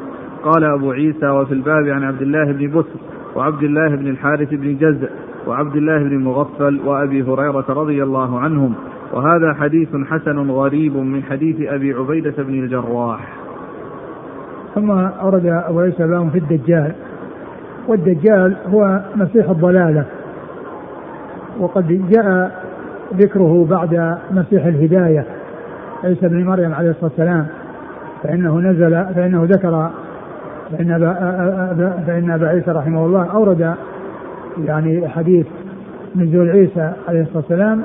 [0.44, 3.00] قال أبو عيسى وفي الباب عن عبد الله بن بسر
[3.36, 5.10] وعبد الله بن الحارث بن جزء
[5.48, 8.74] وعبد الله بن مغفل وأبي هريرة رضي الله عنهم.
[9.13, 13.34] وهذا حديث حسن غريب من حديث أبي عبيدة بن الجراح.
[14.76, 16.91] ثم أورد أبو عيسى في الدجال.
[17.88, 20.06] والدجال هو مسيح الضلالة.
[21.60, 22.52] وقد جاء
[23.13, 25.26] ذكره بعد مسيح الهداية.
[26.04, 27.48] عيسى بن مريم عليه الصلاة والسلام.
[28.24, 29.89] فإنه نزل فإنه ذكر
[30.71, 31.13] فإن أبا,
[32.07, 33.75] فإن أبا عيسى رحمه الله أورد
[34.65, 35.45] يعني حديث
[36.15, 37.81] نزول عيسى عليه الصلاة والسلام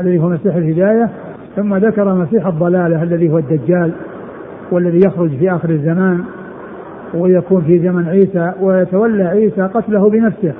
[0.00, 1.08] الذي هو مسيح الهداية
[1.56, 3.92] ثم ذكر مسيح الضلالة الذي هو الدجال
[4.70, 6.24] والذي يخرج في آخر الزمان
[7.14, 10.52] ويكون في زمن عيسى ويتولى عيسى قتله بنفسه.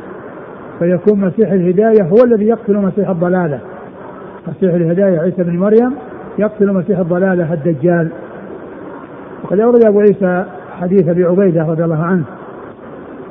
[0.78, 3.58] فيكون مسيح الهداية هو الذي يقتل مسيح الضلالة.
[4.48, 5.94] مسيح الهداية عيسى بن مريم
[6.38, 8.08] يقتل مسيح الضلالة الدجال.
[9.44, 10.44] وقد أورد أبو عيسى
[10.80, 12.24] حديث أبي عبيدة رضي الله عنه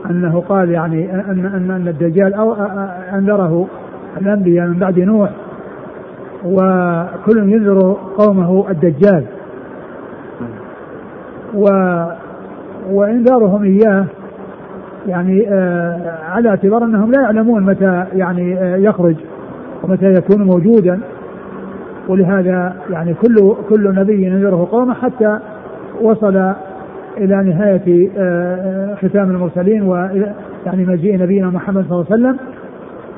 [0.10, 2.54] أنه قال يعني أن أن أن الدجال أو
[3.14, 3.68] أنذره
[4.22, 5.30] الأنبياء من بعد نوح
[6.46, 9.26] وكل ينذر قومه الدجال.
[11.56, 11.66] و
[12.92, 14.06] وإنذارهم إياه
[15.08, 19.16] يعني آه على اعتبار أنهم لا يعلمون متى يعني آه يخرج
[19.84, 21.00] ومتى يكون موجودا.
[22.08, 25.40] ولهذا يعني كل كل نبي ينذره قومه حتى
[26.02, 26.54] وصل
[27.18, 30.34] إلى نهاية آه، ختام المرسلين والى
[30.66, 32.38] يعني مجيء نبينا محمد صلى الله عليه وسلم.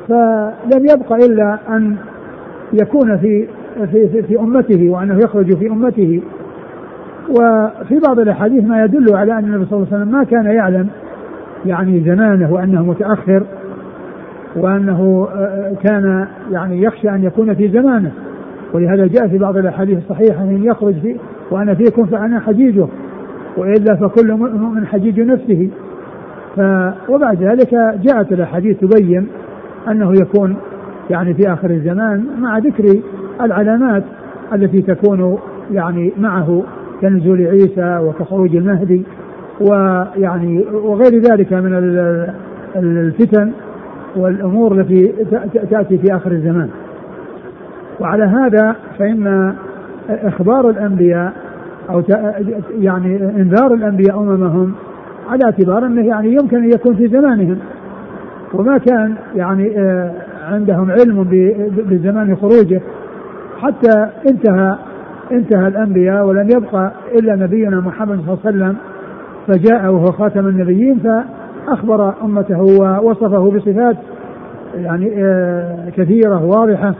[0.07, 1.95] فلم يبق إلا أن
[2.73, 3.47] يكون في
[3.91, 6.21] في في, في أمته وأنه يخرج في أمته.
[7.29, 10.87] وفي بعض الأحاديث ما يدل على أن النبي صلى الله عليه وسلم ما كان يعلم
[11.65, 13.43] يعني زمانه وأنه متأخر
[14.55, 18.11] وأنه آه، كان يعني يخشى أن يكون في زمانه.
[18.73, 21.15] ولهذا جاء في بعض الأحاديث الصحيحة أن يخرج في
[21.51, 22.87] وأنا فيكم فأنا حجيجه.
[23.57, 25.69] وإلا فكل مؤمن حجيج نفسه
[26.55, 26.59] ف
[27.09, 29.27] وبعد ذلك جاءت الأحاديث تبين
[29.87, 30.57] أنه يكون
[31.09, 32.99] يعني في آخر الزمان مع ذكر
[33.41, 34.03] العلامات
[34.53, 35.37] التي تكون
[35.71, 36.63] يعني معه
[37.01, 39.03] كنزول عيسى وكخروج المهدي
[39.61, 41.73] ويعني وغير ذلك من
[42.75, 43.51] الفتن
[44.15, 45.13] والأمور التي
[45.71, 46.69] تأتي في آخر الزمان.
[47.99, 49.53] وعلى هذا فإن
[50.09, 51.33] إخبار الأنبياء
[51.89, 52.03] أو
[52.79, 54.73] يعني إنذار الأنبياء اممهم
[55.29, 57.57] على اعتبار أنه يعني يمكن أن يكون في زمانهم.
[58.53, 60.11] وما كان يعني آه،
[60.51, 61.23] عندهم علم
[61.89, 62.81] بزمان خروجه.
[63.61, 64.77] حتى انتهى
[65.31, 68.75] انتهى الأنبياء ولم يبقى إلا نبينا محمد صلى الله عليه وسلم
[69.47, 73.97] فجاء وهو خاتم النبيين فأخبر أمته ووصفه بصفات
[74.75, 76.95] يعني آه، كثيرة واضحة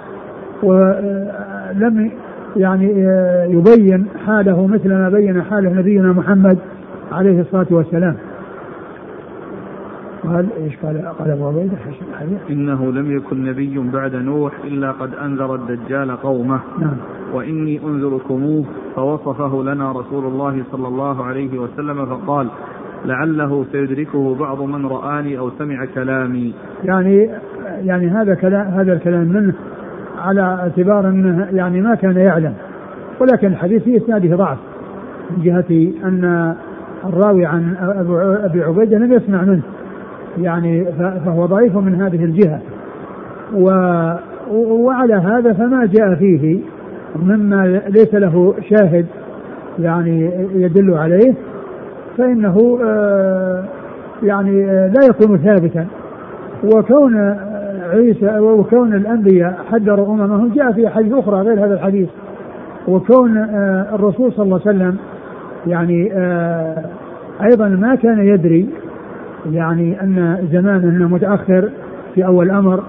[0.64, 2.12] ولم
[2.56, 6.58] يعني آه، يبين حاله مثل ما بين حاله نبينا محمد
[7.12, 8.16] عليه الصلاة والسلام.
[10.24, 11.78] قال إيش قال؟ قال أبو عبيده
[12.50, 16.60] إنه لم يكن نبي بعد نوح إلا قد أنذر الدجال قومه.
[16.80, 16.98] نعم.
[17.34, 22.48] وإني أنذركموه فوصفه لنا رسول الله صلى الله عليه وسلم فقال
[23.06, 26.54] لعله سيدركه بعض من رآني أو سمع كلامي.
[26.84, 27.30] يعني
[27.82, 29.54] يعني هذا كلام هذا الكلام منه
[30.24, 32.54] على اعتبار أنه يعني ما كان يعلم
[33.20, 34.58] ولكن الحديث في إسناده ضعف
[35.32, 36.54] من جهة أن
[37.06, 37.76] الراوي عن
[38.44, 39.62] أبي عبيدة لم يسمع منه
[40.42, 40.86] يعني
[41.26, 42.62] فهو ضعيف من هذه الجهة
[43.54, 43.70] و
[44.52, 46.60] وعلى هذا فما جاء فيه
[47.16, 49.06] مما ليس له شاهد
[49.80, 51.34] يعني يدل عليه
[52.18, 53.64] فإنه آه،
[54.24, 55.86] يعني آه، لا يكون ثابتا
[56.64, 57.36] وكون
[57.94, 62.10] عيسى وكون الأنبياء حذروا أممهم جاء في أحاديث أخرى غير هذا الحديث.
[62.88, 64.98] وكون آه، الرسول صلى الله عليه وسلم
[65.68, 66.12] يعني
[67.42, 68.70] أيضا ما كان يدري
[69.52, 71.70] يعني أن زمانه متأخر
[72.16, 72.84] في أول الأمر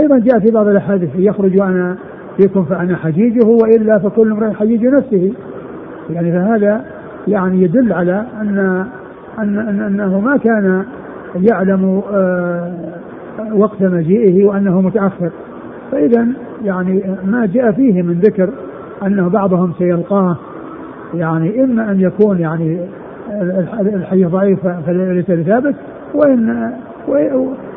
[0.00, 1.96] أيضا جاء في بعض الأحاديث يخرج أنا
[2.36, 5.32] فيكم فأنا حجيجه وإلا فكل امرئ حجيج نفسه.
[6.10, 6.84] يعني فهذا
[7.28, 8.86] يعني يدل على أن,
[9.38, 10.84] أن أنه ما كان
[11.36, 12.72] يعلم آه،
[13.52, 15.30] وقت مجيئه وأنه متأخر.
[15.92, 16.28] فإذا
[16.64, 18.50] يعني ما جاء فيه من ذكر
[19.06, 20.36] أنه بعضهم سيلقاه
[21.14, 22.80] يعني إما أن يكون يعني
[23.80, 25.74] الحديث ضعيف فليس بثابت
[26.14, 26.72] وإن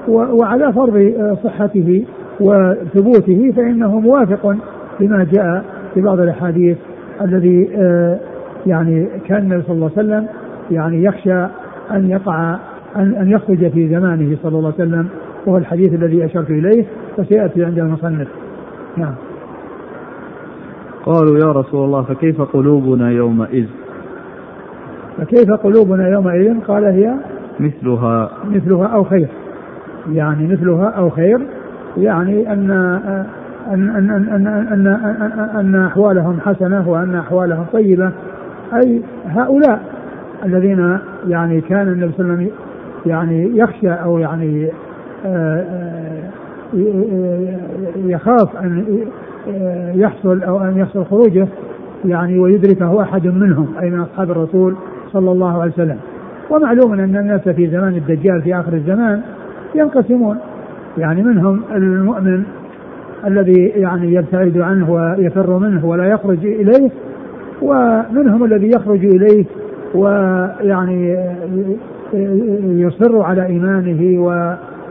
[0.07, 1.13] وعلى فرض
[1.43, 2.05] صحته
[2.39, 4.55] وثبوته فإنه موافق
[4.99, 5.63] لما جاء
[5.93, 6.77] في بعض الأحاديث
[7.21, 8.19] الذي آه،
[8.65, 10.27] يعني كان النبي صلى الله عليه وسلم
[10.71, 11.45] يعني يخشى
[11.91, 12.55] أن يقع
[12.95, 15.07] أن, أن يخرج في زمانه صلى الله عليه وسلم
[15.45, 16.85] وهو الحديث الذي أشرت إليه
[17.17, 18.27] فسيأتي عند المصنف.
[18.97, 19.15] نعم.
[21.05, 23.65] قالوا يا رسول الله فكيف قلوبنا يومئذ؟
[25.17, 27.15] فكيف قلوبنا يومئذ؟ قال هي
[27.59, 28.31] مثلها.
[28.45, 29.27] مثلها أو خير.
[30.11, 31.39] يعني مثلها أو خير
[31.97, 34.87] يعني أن أن أن أن أن, أن,
[35.59, 38.11] أن أحوالهم حسنة وأن أحوالهم طيبة.
[38.73, 39.81] أي هؤلاء
[40.45, 42.51] الذين يعني كان النبي صلى الله عليه وسلم
[43.05, 44.69] يعني يخشى أو يعني
[48.05, 48.85] يخاف أن
[49.95, 51.47] يحصل أو أن يحصل خروجه
[52.05, 54.75] يعني ويدركه أحد منهم أي من أصحاب الرسول
[55.11, 55.97] صلى الله عليه وسلم.
[56.49, 59.21] ومعلوم أن الناس في زمان الدجال في آخر الزمان
[59.75, 60.37] ينقسمون.
[60.97, 62.43] يعني منهم المؤمن
[63.27, 66.89] الذي يعني يبتعد عنه ويفر منه ولا يخرج إليه
[67.61, 69.45] ومنهم الذي يخرج إليه
[69.95, 71.17] ويعني
[72.63, 74.19] يصر على إيمانه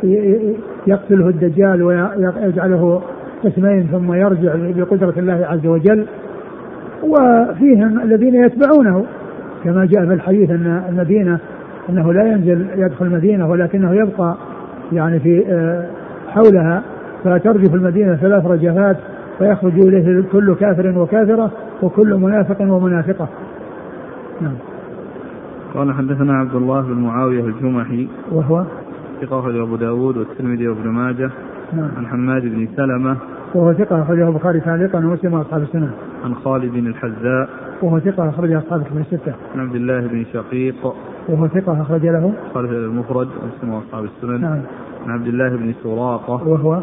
[0.05, 3.03] ويقتله الدجال ويجعله
[3.45, 6.07] قسمين ثم يرجع بقدرة الله عز وجل.
[7.03, 9.05] وفيهم الذين يتبعونه
[9.65, 11.39] كما جاء في الحديث أن المدينة
[11.91, 14.37] أنه لا ينزل يدخل المدينة ولكنه يبقى
[14.93, 15.87] يعني في آه،
[16.29, 16.83] حولها
[17.25, 18.97] فترجف المدينة ثلاث رجفات
[19.39, 21.51] فيخرج إليه كل كافر وكافرة
[21.83, 23.29] وكل منافق ومنافقة.
[24.41, 24.55] نعم.
[25.75, 28.09] قال حدثنا عبد الله بن معاوية الجمحي.
[28.33, 28.65] وهو؟
[29.21, 31.31] ثقة أبو داود والترمذي وابن ماجه
[31.73, 33.17] نعم عن حماد بن سلمة
[33.55, 35.91] وهو ثقة أخرجه البخاري تعليقا ومسلم وأصحاب السنة.
[36.25, 37.49] عن خالد الحذاء
[37.83, 39.33] وهو ثقة أخرجه أصحاب الكتب الستة.
[39.55, 40.95] عن عبد الله بن شقيق
[41.29, 44.41] وهو ثقة أخرج له خالد المفرد ومسلم وأصحاب السنن.
[44.41, 44.61] نعم.
[45.07, 46.81] عن عبد الله بن سراقة وهو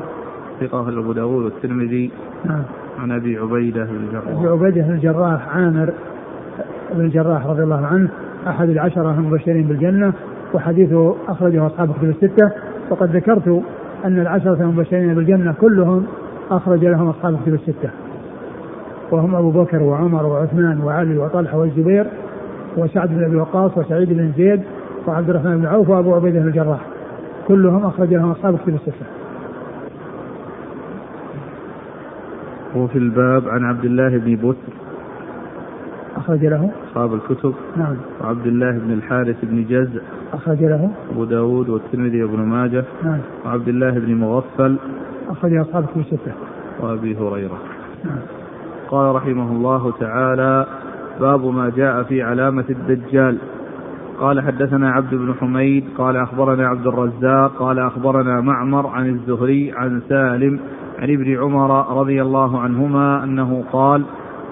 [0.60, 2.12] ثقة أبو داود والترمذي.
[2.46, 2.64] نعم.
[3.00, 4.28] عن أبي عبيدة بن الجراح.
[4.28, 5.94] أبي عبيدة بن الجراح عامر
[6.94, 8.10] بن الجراح رضي الله عنه
[8.48, 10.14] أحد العشرة المبشرين بالجنة
[10.54, 12.52] وحديثه أخرجه أصحاب الكتب الستة.
[12.90, 13.62] وقد ذكرت
[14.06, 16.06] أن العشرة المبشرين بالجنة كلهم
[16.52, 17.90] أخرج لهم أصحاب الكتب الستة.
[19.12, 22.08] وهم أبو بكر وعمر وعثمان وعلي وطلحة والزبير
[22.78, 24.62] وسعد بن أبي وقاص وسعيد بن زيد
[25.08, 26.80] وعبد الرحمن بن عوف وأبو عبيدة بن الجراح.
[27.48, 29.06] كلهم أخرج لهم أصحاب الكتب الستة.
[32.76, 34.74] وفي الباب عن عبد الله بن بسر
[36.22, 36.72] أخرج له.
[36.90, 37.54] أصحاب الكتب.
[37.78, 37.96] نعم.
[38.22, 40.02] وعبد الله بن الحارث بن جزء
[40.34, 40.92] أخرج له.
[41.12, 42.84] أبو داود والترمذي وابن ماجه.
[43.04, 43.20] نعم.
[43.46, 44.78] وعبد الله بن مغفل.
[45.30, 46.32] أخرج أصحاب الكتب الستة.
[46.80, 47.58] وأبي هريرة.
[48.06, 48.20] نعم.
[48.90, 50.66] قال رحمه الله تعالى
[51.20, 53.38] باب ما جاء في علامة الدجال.
[54.20, 55.84] قال حدثنا عبد بن حميد.
[55.98, 57.52] قال أخبرنا عبد الرزاق.
[57.60, 60.60] قال أخبرنا معمر عن الزهري عن سالم
[61.00, 64.04] عن ابن عمر رضي الله عنهما أنه قال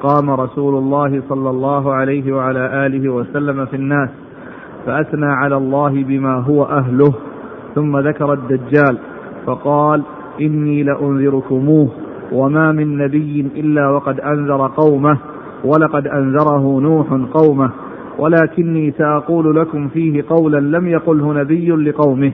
[0.04, 4.10] قام رسول الله صلى الله عليه وعلى آله وسلم في الناس
[4.86, 7.14] فأثنى على الله بما هو أهله
[7.76, 8.98] ثم ذكر الدجال
[9.46, 10.02] فقال
[10.42, 11.90] إني لأنذركموه
[12.32, 15.18] وما من نبي إلا وقد أنذر قومه
[15.64, 17.72] ولقد أنذره نوح قومه
[18.20, 22.32] ولكني سأقول لكم فيه قولا لم يقله نبي لقومه.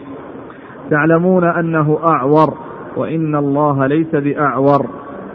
[0.89, 2.53] تعلمون أنه أعور
[2.97, 4.85] وإن الله ليس بأعور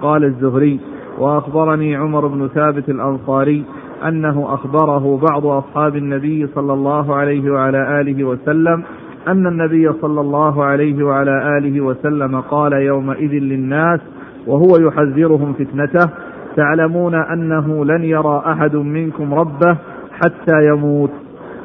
[0.03, 0.81] قال الزهري.
[1.21, 3.65] وأخبرني عمر بن ثابت الأنصاري
[4.09, 8.83] أنه أخبره بعض أصحاب النبي صلى الله عليه وعلى آله وسلم
[9.29, 14.01] أن النبي صلى الله عليه وعلى آله وسلم قال يومئذ للناس
[14.47, 16.11] وهو يحذرهم فتنته
[16.57, 19.77] تعلمون أنه لن يرى أحد منكم ربه
[20.13, 21.11] حتى يموت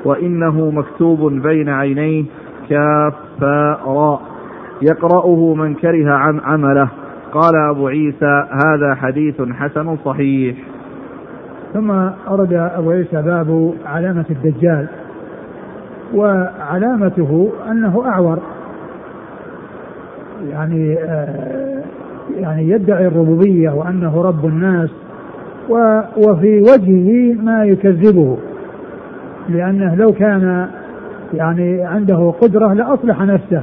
[0.06, 2.24] وإنه مكتوب بين عينيه
[2.70, 3.44] كاف
[3.88, 4.22] راء
[4.82, 6.14] يقرأه من كره
[6.44, 6.90] عمله.
[7.36, 10.56] قال أبو عيسى هذا حديث حسن صحيح.
[11.74, 11.92] ثم
[12.28, 14.88] أرد أبو عيسى باب علامة الدجال
[16.14, 18.40] وعلامته أنه أعور.
[20.50, 21.84] يعني آه
[22.36, 24.90] يعني يدعي الربوبية وأنه رب الناس
[26.18, 28.38] وفي وجهه ما يكذبه
[29.50, 30.68] لأنه لو كان
[31.34, 33.62] يعني عنده قدرة لأصلح نفسه.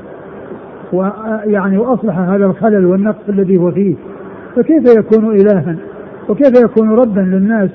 [0.92, 3.94] ويعني وأصلح هذا الخلل والنقص الذي هو فيه.
[4.57, 5.76] فكيف يكون إلها؟
[6.28, 7.70] وكيف يكون ربا للناس؟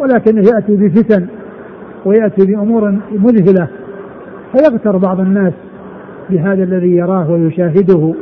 [0.00, 1.26] ولكنه يأتي بفتن
[2.04, 3.68] ويأتي بأمور مذهلة.
[4.52, 5.52] فيغتر بعض الناس
[6.30, 8.14] بهذا الذي يراه ويشاهده.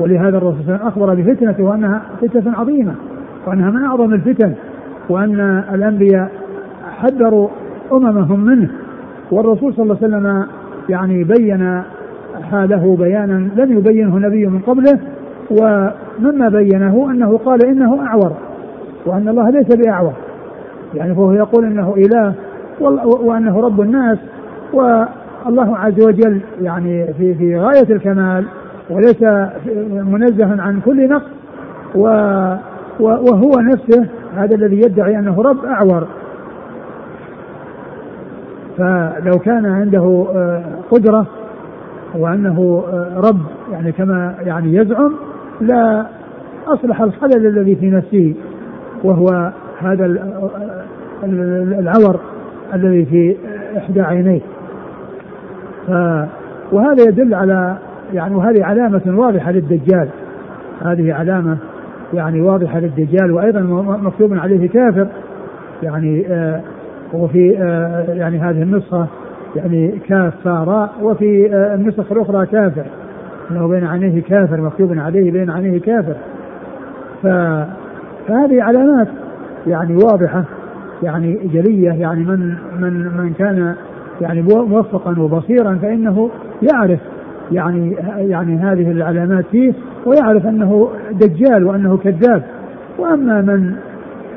[0.00, 2.94] ولهذا الرسول صلى الله عليه وسلم أخبر بفتنته وأنها فتنة عظيمة
[3.46, 4.54] وأنها من أعظم الفتن
[5.08, 5.40] وأن
[5.74, 6.30] الأنبياء
[6.98, 7.48] حذروا
[7.92, 8.70] أممهم منه.
[9.30, 10.46] والرسول صلى الله عليه وسلم
[10.88, 11.82] يعني بين
[12.54, 14.98] حاله بيانا لم يبينه نبي من قبله
[15.50, 18.32] ومما بينه أنه قال إنه أعور
[19.06, 20.12] وأن الله ليس بأعور.
[20.94, 22.34] يعني فهو يقول إنه إله
[23.00, 24.18] وأنه رب الناس
[24.72, 28.44] والله عز وجل يعني في في غاية الكمال
[28.90, 29.22] وليس
[29.90, 31.30] منزها عن كل نقص
[33.00, 36.06] وهو نفسه هذا الذي يدعي أنه رب أعور.
[38.78, 41.26] فلو كان عنده آه، قدرة
[42.18, 43.40] وأنه آه، رب
[43.72, 45.14] يعني كما يعني يزعم
[45.60, 46.06] لا
[46.66, 48.34] أصلح الخلل الذي في نفسه
[49.04, 50.80] وهو هذا آه،
[51.78, 52.20] العور
[52.74, 53.36] الذي في
[53.78, 54.40] إحدى عينيه.
[55.86, 55.90] ف
[56.72, 57.76] وهذا يدل على
[58.12, 60.08] يعني وهذه علامة واضحة للدجال.
[60.84, 61.56] هذه علامة
[62.14, 63.60] يعني واضحة للدجال وأيضا
[64.02, 65.08] مكتوب عليه كافر
[65.82, 66.60] يعني آه
[67.12, 69.06] وفي آه يعني هذه النسخة
[69.56, 72.84] يعني كاف راء وفي آه النسخ الأخرى كافر.
[73.50, 76.14] أنه بين عينيه كافر مكتوب عليه بين عينيه كافر.
[77.22, 79.08] فهذه علامات
[79.66, 80.44] يعني واضحة
[81.02, 83.74] يعني جلية يعني من من من كان
[84.20, 86.30] يعني موفقا وبصيرا فإنه
[86.72, 87.00] يعرف
[87.52, 89.72] يعني يعني هذه العلامات فيه
[90.06, 92.42] ويعرف أنه دجال وأنه كذاب.
[92.98, 93.74] وأما من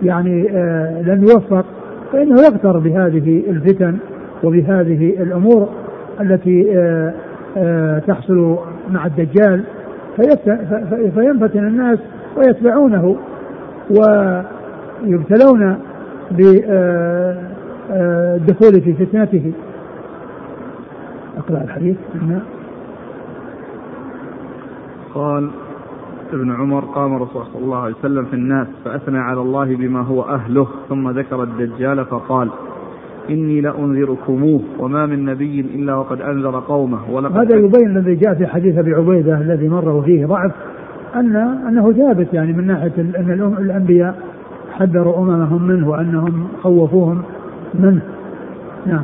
[0.04, 1.66] يعني آه لم يوفق
[2.12, 3.98] فإنه يغتر بهذه الفتن.
[4.44, 5.70] وبهذه الأمور
[6.22, 7.14] التي آه
[7.58, 8.58] آه تحصل
[8.92, 9.64] مع الدجال
[11.16, 12.00] فينفتن الناس
[12.38, 13.18] ويتبعونه
[15.04, 15.78] ويبتلون
[16.32, 16.82] بالدخول
[18.82, 19.52] في فتنته.
[21.38, 21.96] أقرأ الحديث.
[25.14, 25.50] قال
[26.34, 30.22] ابن عمر قام الرسول صلى الله عليه وسلم في الناس فأثنى على الله بما هو
[30.22, 32.50] أهله ثم ذكر الدجال فقال
[33.30, 37.12] إني لأنذركموه وما من نبي إلا وقد أنذر قومه.
[37.12, 40.52] ولقد هذا يبين الذي جاء في حديث أبي عبيدة الذي مر فيه ضعف
[41.16, 41.36] أن
[41.68, 44.20] أنه ثابت يعني من ناحية أن الأنبياء
[44.72, 47.22] حذروا أممهم منه وأنهم خوفوهم
[47.80, 48.02] منه.
[48.86, 49.04] نعم.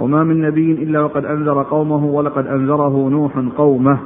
[0.00, 3.98] وما من نبي إلا وقد أنذر قومه ولقد أنذره نوح قومه.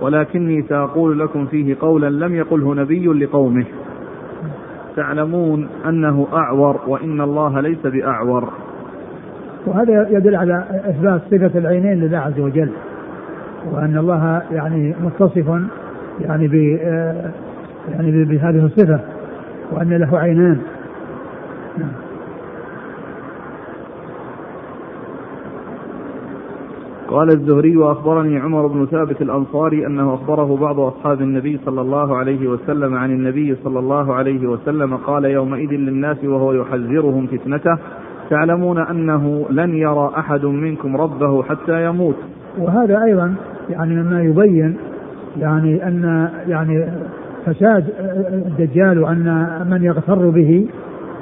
[0.00, 3.64] ولكني سأقول لكم فيه قولا لم يقله نبي لقومه.
[4.98, 8.52] تعلمون أنه أعور وإن الله ليس بأعور
[9.66, 12.70] وهذا يدل على إثبات صفة العينين لله عز وجل
[13.72, 15.60] وأن الله يعني متصف
[16.20, 16.54] يعني ب
[17.92, 19.00] يعني بهذه الصفة
[19.72, 20.58] وأن له عينان
[21.78, 22.07] نعم.
[27.08, 32.48] قال الزهري وأخبرني عمر بن ثابت الأنصاري أنه أخبره بعض أصحاب النبي صلى الله عليه
[32.48, 37.78] وسلم عن النبي صلى الله عليه وسلم قال يومئذ للناس وهو يحذرهم فتنته
[38.30, 42.16] تعلمون أنه لن يرى أحد منكم ربه حتى يموت.
[42.58, 43.34] وهذا أيضا
[43.70, 44.76] يعني مما يبين
[45.36, 46.88] يعني أن يعني
[47.46, 47.84] فساد
[48.46, 50.66] الدجال وأن من يغتر به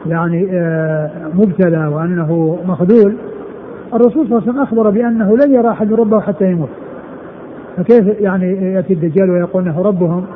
[0.07, 3.17] يعني آه، مبتلى وأنه مخذول
[3.95, 6.69] الرسول صلى الله عليه وسلم أخبر بأنه لن يرى أحد ربه حتى يموت.
[7.77, 10.27] فكيف يعني يأتي الدجال ويقول إنه ربهم؟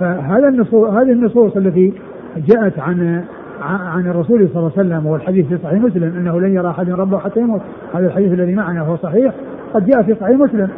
[0.00, 1.92] فهذا النصوص هذه النصوص التي
[2.36, 3.24] جاءت عن
[3.62, 7.18] عن الرسول صلى الله عليه وسلم والحديث في صحيح مسلم إنه لن يرى أحد ربه
[7.18, 7.60] حتى يموت.
[7.94, 9.32] هذا الحديث الذي معنا هو صحيح
[9.74, 10.68] قد جاء في صحيح مسلم.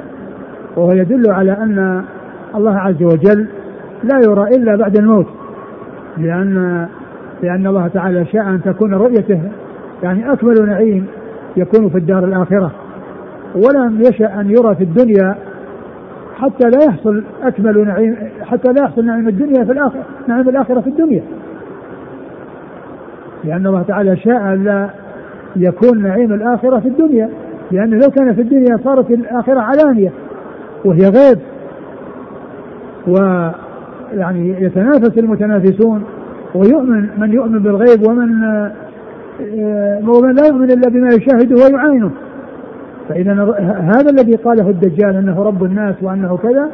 [0.76, 2.04] وهو يدل على أن
[2.54, 3.48] الله عز وجل
[4.02, 5.26] لا يرى إلا بعد الموت.
[6.16, 6.86] لأن
[7.42, 9.40] لأن الله تعالى شاء أن تكون رؤيته
[10.02, 11.06] يعني أكمل نعيم.
[11.56, 12.72] يكون في الدار الآخرة
[13.54, 15.36] ولم يشأ أن يرى في الدنيا
[16.36, 20.90] حتى لا يحصل أكمل نعيم حتى لا يحصل نعيم الدنيا في الآخرة نعيم الآخرة في
[20.90, 21.22] الدنيا.
[23.44, 24.90] لأن الله تعالى شاء لا
[25.56, 27.30] يكون نعيم الآخرة في الدنيا
[27.70, 30.12] لأنه لو كان في الدنيا صارت الآخرة علانية
[30.84, 31.38] وهي غيب
[33.06, 36.04] ويعني يتنافس المتنافسون
[36.54, 38.28] ويؤمن من يؤمن بالغيب ومن
[40.08, 42.10] ومن لا يؤمن إلا بما يشاهده ويعاينه
[43.08, 43.32] فإذا
[43.80, 46.70] هذا الذي قاله الدجال أنه رب الناس وأنه كذا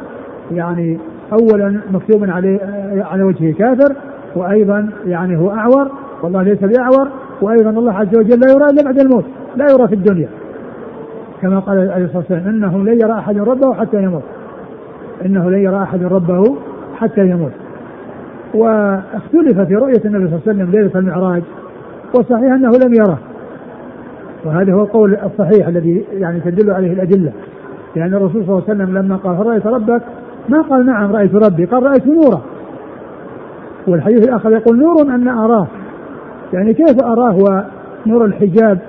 [0.51, 0.99] يعني
[1.33, 2.59] اولا مكتوب عليه
[3.11, 3.95] على وجهه كافر
[4.35, 5.91] وأيضا يعني هو أعور
[6.23, 7.07] والله ليس بأعور
[7.41, 10.29] وأيضا الله عز وجل لا يرى إلا بعد الموت لا يرى في الدنيا.
[11.41, 14.23] كما قال عليه الصلاة والسلام انه لن يرى أحد ربه حتى يموت.
[15.25, 16.57] إنه لن يرى أحد ربه
[16.95, 17.51] حتى يموت.
[18.53, 21.43] واختلف في رؤية النبي صلى الله عليه وسلم ليلة المعراج.
[22.13, 23.19] والصحيح أنه لم يره.
[24.45, 27.31] وهذا هو القول الصحيح الذي يعني تدل عليه الأدلة.
[27.95, 30.01] لأن الرسول صلى الله عليه وسلم لما قال هل رأيت ربك؟
[30.49, 32.41] ما قال نعم رأيت ربي قال رأيت نورا
[33.87, 35.67] والحديث الآخر يقول نور أن أراه
[36.53, 38.79] يعني كيف أراه ونور الحجاب؟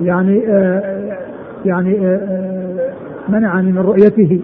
[0.00, 1.16] يعني آه
[1.64, 2.92] يعني آه, آه،
[3.28, 4.40] منعني من رؤيته.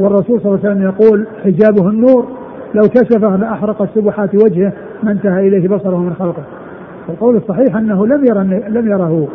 [0.00, 2.26] والرسول صلى الله عليه وسلم يقول حجابه النور
[2.74, 6.42] لو كشفه لاحرقت سبحات وجهه ما انتهى إليه بصره من خلقه
[7.08, 9.28] القول الصحيح أنه لم يرى لم يره.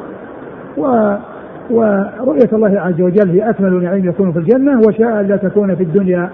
[0.77, 1.15] و
[1.69, 6.29] ورؤية الله عز وجل هي أكمل نعيم يكون في الجنة وشاء ألا تكون في الدنيا.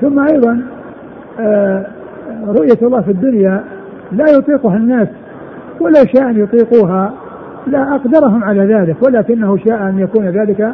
[0.00, 0.62] ثم أيضا
[1.40, 1.86] آه،
[2.46, 3.64] رؤية الله في الدنيا
[4.12, 5.08] لا يطيقها الناس
[5.80, 7.12] ولا شاء أن يطيقوها
[7.66, 10.72] لا أقدرهم على ذلك ولكنه شاء أن يكون ذلك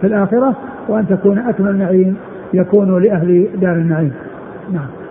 [0.00, 0.56] في الآخرة
[0.88, 2.16] وأن تكون أكمل نعيم
[2.54, 4.12] يكون لأهل دار النعيم.
[4.72, 5.01] نعم.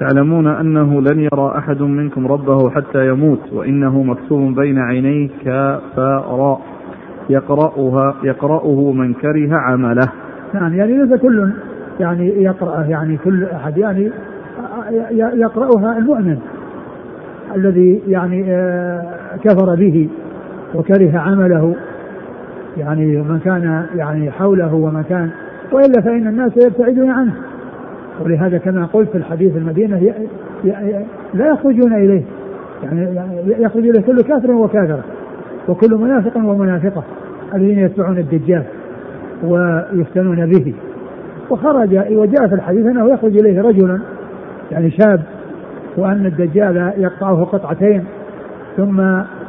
[0.00, 6.60] تعلمون أنه لن يرى أحد منكم ربه حتى يموت وإنه مكتوب بين عينيه كافراء.
[7.30, 10.08] يقرأها يقرأه من كره عمله.
[10.54, 11.52] نعم يعني ليس كل
[12.00, 14.10] يعني يقرأ يعني كل أحد يعني
[15.34, 16.38] يقرأها المؤمن
[17.56, 20.08] الذي يعني آه، كفر به
[20.74, 21.74] وكره عمله.
[22.76, 25.30] يعني من كان يعني حوله ومن كان
[25.72, 27.34] وإلا فإن الناس يبتعدون عنه.
[28.20, 30.14] ولهذا كما قلت في الحديث المدينة
[31.34, 32.22] لا يخرجون إليه.
[32.84, 35.04] يعني يخرج إليه كل كافر وكافرة
[35.68, 37.04] وكل منافق ومنافقة
[37.54, 38.62] الذين يتبعون الدجال
[39.44, 40.74] ويفتنون به.
[41.50, 44.00] وخرج وجاء في الحديث أنه يخرج إليه رجل
[44.70, 45.22] يعني شاب
[45.96, 48.04] وأن الدجال يقطعه قطعتين
[48.76, 49.00] ثم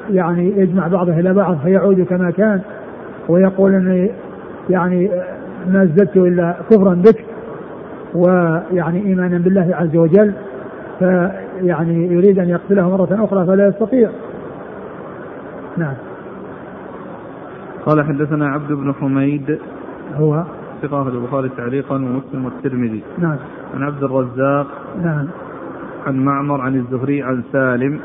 [0.09, 2.61] يعني يجمع بعضه إلى بعض فيعود كما كان
[3.30, 4.11] ويقول أني
[4.69, 5.09] يعني
[5.67, 7.26] ما ازددت إلا كفرا بك.
[8.16, 10.34] ويعني إيمانا بالله عز وجل
[10.99, 14.09] فيعني يريد أن يقتله مرة أخرى فلا يستطيع.
[15.78, 15.93] نعم.
[17.86, 19.59] قال حدثنا عبد بن حميد
[20.16, 20.43] هو
[20.82, 23.38] ثقة البخاري تعليقا ومسلم والترمذي نعم
[23.76, 24.68] عن عبد الرزاق
[25.03, 25.28] نعم
[26.07, 27.99] عن معمر عن الزهري عن سالم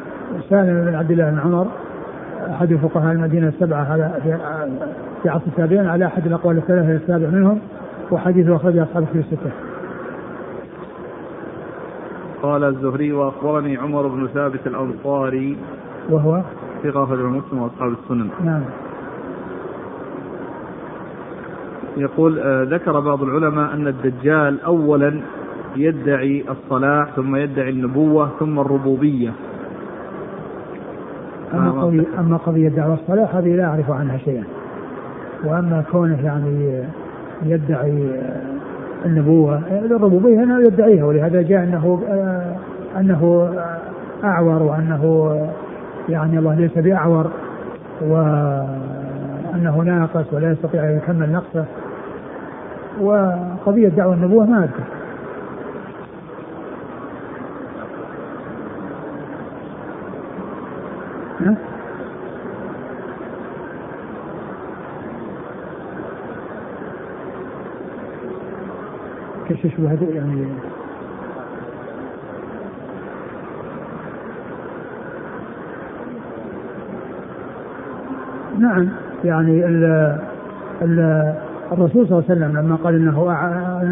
[0.50, 1.66] سالم بن عبد الله بن عمر
[2.50, 4.38] أحد فقهاء المدينة السبعة على في
[5.22, 7.58] في عصر التابعين على أحد الأقوال الثلاثة السابع منهم
[8.10, 9.50] وحديثه أخرجه أصحاب الكتب الستة.
[12.46, 15.56] قال الزهري وأخبرني عمر بن ثابت الأنصاري
[16.10, 16.42] وهو
[16.82, 18.28] ثقة أخرجه مسلم وأصحاب السنن.
[18.44, 18.62] نعم
[21.96, 25.20] يقول آه، ذكر بعض العلماء أن الدجال أولا
[25.76, 29.32] يدعي الصلاح ثم يدعي النبوة ثم الربوبية.
[31.54, 34.44] أما آه، قضيه أما قضيه دعوه الصلاح هذه لا أعرف عنها شيئا.
[35.44, 36.84] وأما كونه يعني
[37.42, 38.10] يدعي
[39.04, 42.56] النبوة الربوبيه هنا يدعيها ولهذا جاء أنه آه،
[43.00, 43.52] أنه
[44.24, 45.32] أعور وأنه
[46.08, 47.30] يعني الله ليس بأعور
[48.00, 51.64] وأنه ناقص ولا يستطيع أن يكمل نقصه
[53.00, 54.82] وقضية دعوة النبوة ما اذكر.
[61.40, 61.75] ها؟
[69.56, 70.46] كيف الشبهات يعني.
[78.58, 78.88] نعم
[79.24, 79.84] يعني ال
[80.82, 81.00] ال
[81.72, 83.32] الرسول صلى الله عليه وسلم لما قال إنه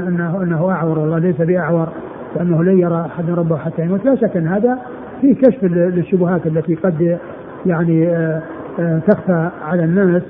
[0.08, 1.88] إنه إنه أعور والله ليس باعور
[2.36, 4.78] وانه لن يرى أحد ربه حتى يموت لا شك إن هذا
[5.20, 7.18] فيه كشف لل- للشبهات التي قد
[7.66, 8.42] يعني آه،
[8.80, 10.22] آه، تخفى على الناس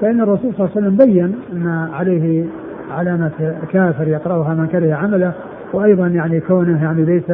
[0.00, 2.44] فإن الرسول صلى الله عليه وسلم بين أن عليه
[2.90, 3.30] علامه
[3.72, 5.32] كافر يقرأها من كره عمله
[5.72, 7.32] وأيضا يعني كونه يعني ليس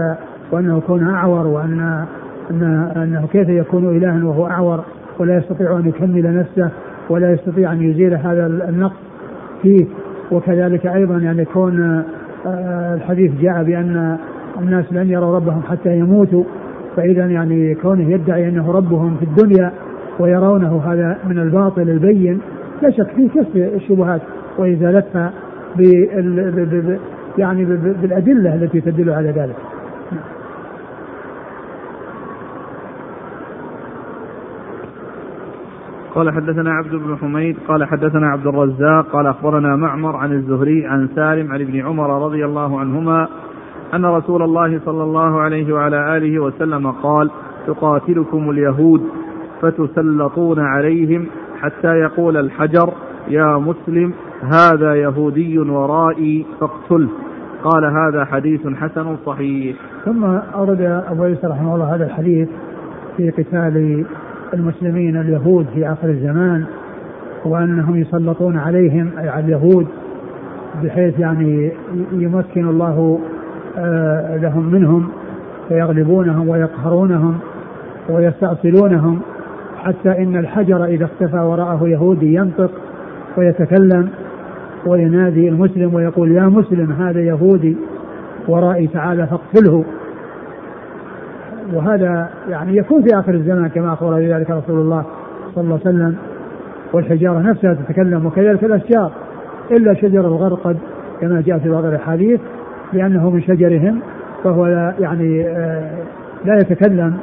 [0.53, 2.05] وأنه كونه أعور وان
[2.51, 4.85] ان أنه كيف يكون الها وهو أعور
[5.19, 6.71] ولا يستطيع أن يكمل نفسه
[7.11, 8.97] ولا يستطيع أن يزيل هذا النقص
[9.63, 9.87] فيه.
[10.33, 12.05] وكذلك أيضا يعني كون
[12.47, 14.17] آه، الحديث جاء بأن
[14.61, 16.45] الناس لن يروا ربهم حتى يموتوا
[16.97, 19.73] فاذا يعني كونه يدعي أنه ربهم في الدنيا
[20.19, 22.41] ويرونه هذا من الباطل البين
[22.83, 24.21] لا شك فيه كشف الشبهات
[24.59, 25.33] وازالتها
[25.77, 26.99] بال
[27.39, 29.57] يعني بالأدلة التي تدل على ذلك.
[36.15, 41.09] قال حدثنا عبد بن حميد قال حدثنا عبد الرزاق قال أخبرنا معمر عن الزهري عن
[41.15, 43.29] سالم عن ابن عمر رضي الله عنهما
[43.95, 47.31] أن رسول الله صلى الله عليه وعلى آله وسلم قال
[47.67, 49.03] تقاتلكم اليهود
[49.63, 51.27] فتسلطون عليهم
[51.61, 52.93] حتى يقول الحجر
[53.29, 57.09] يا مسلم هذا يهودي ورائي فاقتله
[57.65, 59.77] قال هذا حديث حسن صحيح.
[60.05, 60.25] ثم
[60.55, 62.49] أورد أبو عيسى رحمه الله هذا الحديث
[63.17, 64.05] في قتال
[64.55, 66.65] المسلمين اليهود في آخر الزمان
[67.45, 69.87] وأنهم يسلطون عليهم أي على اليهود
[70.83, 71.73] بحيث يعني
[72.13, 73.21] يمكن الله
[73.79, 75.09] آه، لهم منهم
[75.69, 77.39] فيغلبونهم ويقهرونهم
[78.09, 79.21] ويستأصلونهم
[79.77, 82.71] حتى إن الحجر إذا اختفى وراءه يهودي ينطق
[83.37, 84.09] ويتكلم.
[84.89, 87.77] وينادي المسلم ويقول يا مسلم هذا يهودي
[88.49, 89.85] ورائي تعالى فاقتله
[91.75, 95.05] وهذا يعني يكون في آخر الزمان كما اخبر بذلك رسول الله
[95.55, 96.17] صلى الله عليه وسلم
[96.93, 99.13] والحجارة نفسها تتكلم وكذلك الأشجار
[99.71, 100.77] إلا شجر الغرقد
[101.21, 102.41] كما جاء في بعض الأحاديث
[102.93, 104.01] لأنه من شجرهم
[104.45, 105.91] فهو لا يعني آه،
[106.45, 107.17] لا يتكلم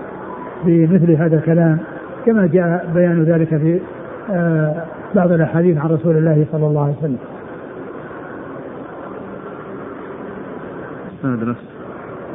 [0.65, 1.77] بمثل هذا الكلام
[2.25, 3.79] كما جاء بيان ذلك في
[4.31, 4.75] آه،
[5.15, 7.17] بعض الأحاديث عن رسول الله صلى الله عليه وسلم.
[11.33, 11.61] هذا نفس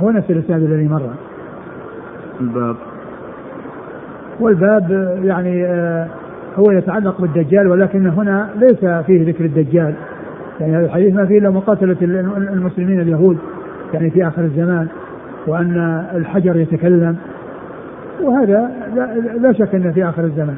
[0.02, 1.02] هو نفس الإسناد الذي مر.
[2.40, 2.76] الباب.
[4.40, 6.06] والباب يعني آه،
[6.58, 9.94] هو يتعلق بالدجال ولكن هنا ليس فيه ذكر الدجال.
[10.60, 13.38] يعني هذا الحديث ما فيه إلا مقاتلة ال- المسلمين اليهود
[13.94, 14.88] يعني في آخر الزمان
[15.46, 17.16] وأن الحجر يتكلم.
[18.22, 18.70] وهذا
[19.40, 20.56] لا, شك إنه في آخر الزمان.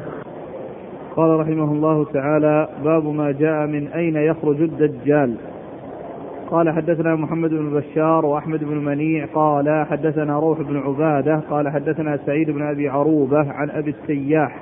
[1.15, 5.35] قال رحمه الله تعالى باب ما جاء من أين يخرج الدجال.
[6.51, 12.17] قال حدثنا محمد بن بشار وأحمد بن منيع قال حدثنا روح بن عبادة قال حدثنا
[12.25, 14.59] سعيد بن أبي عروبة عن أبي السياح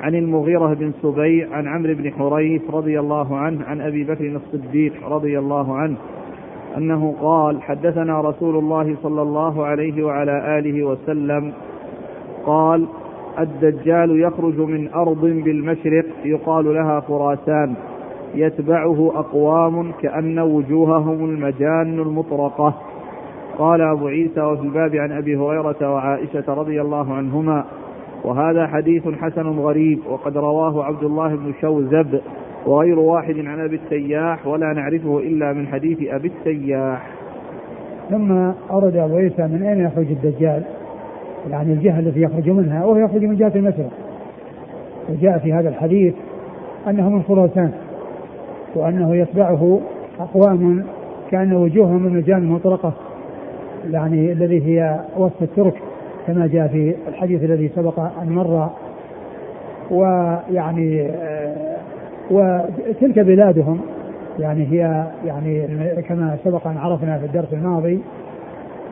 [0.00, 5.08] عن المغيرة بن سبيع عن عمرو بن حريث رضي الله عنه عن أبي بكر الصديق
[5.08, 5.96] رضي الله عنه
[6.76, 11.52] أنه قال حدثنا رسول الله صلى الله عليه وعلى آله وسلم
[12.46, 12.86] قال
[13.38, 17.74] الدجال يخرج من أرض بالمشرق يقال لها خراسان
[18.34, 22.74] يتبعه أقوام كأن وجوههم المجان المطرقة.
[23.58, 27.64] قال أبو عيسى وفي الباب عن أبي هريرة وعائشة رضي الله عنهما
[28.24, 32.20] وهذا حديث حسن غريب وقد رواه عبد الله بن شوذب
[32.66, 37.10] وغير واحد عن أبي السياح ولا نعرفه إلا من حديث أبي السياح.
[38.10, 38.32] ثم
[38.70, 40.62] أورد أبو عيسى من أين يخرج الدجال؟
[41.50, 43.90] يعني الجهة التي يخرج منها وهو يخرج من جهة المشرق.
[45.08, 46.14] وجاء في هذا الحديث
[46.88, 47.72] أنه من خراسان
[48.74, 49.80] وأنه يتبعه
[50.20, 50.84] أقوام
[51.30, 52.92] كأن وجوههم من الجان المطلقة
[53.90, 55.74] يعني الذي هي وصف الترك
[56.26, 58.70] كما جاء في الحديث الذي سبق أن مر.
[59.90, 61.76] ويعني آه،
[62.30, 63.80] وتلك بلادهم
[64.38, 65.66] يعني هي يعني
[66.08, 68.00] كما سبق أن عرفنا في الدرس الماضي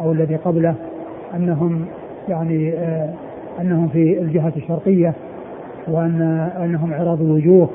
[0.01, 0.75] أو الذي قبله
[1.35, 1.85] أنهم
[2.29, 3.11] يعني آه
[3.61, 5.15] أنهم في الجهة الشرقية
[5.89, 7.69] وأن أنهم عراض الوجوه.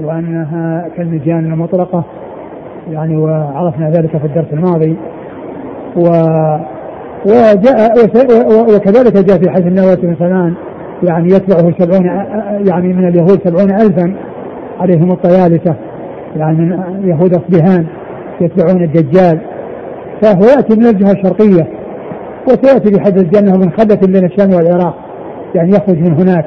[0.00, 2.04] وأنها كالمجان المطلقة
[2.90, 4.96] يعني وعرفنا ذلك في الدرس الماضي.
[5.96, 6.08] و
[7.26, 7.92] وجاء
[8.74, 10.54] وكذلك جاء في حديث النواة بن سنان
[11.02, 12.06] يعني يتبعه سبعون
[12.68, 14.14] يعني من اليهود سبعون ألفا
[14.80, 15.74] عليهم الطيالسة
[16.36, 17.86] يعني من يهود أصبهان
[18.40, 19.40] يتبعون الدجال.
[20.22, 21.68] فهو يأتي من الجهة الشرقية
[22.46, 24.94] وسيأتي حديث الجنة من خدة بين الشام والعراق
[25.54, 26.44] يعني يخرج من هناك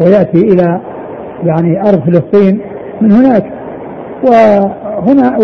[0.00, 0.80] ويأتي إلى
[1.44, 2.60] يعني أرض فلسطين
[3.00, 3.60] من هناك.
[4.24, 5.38] وهنا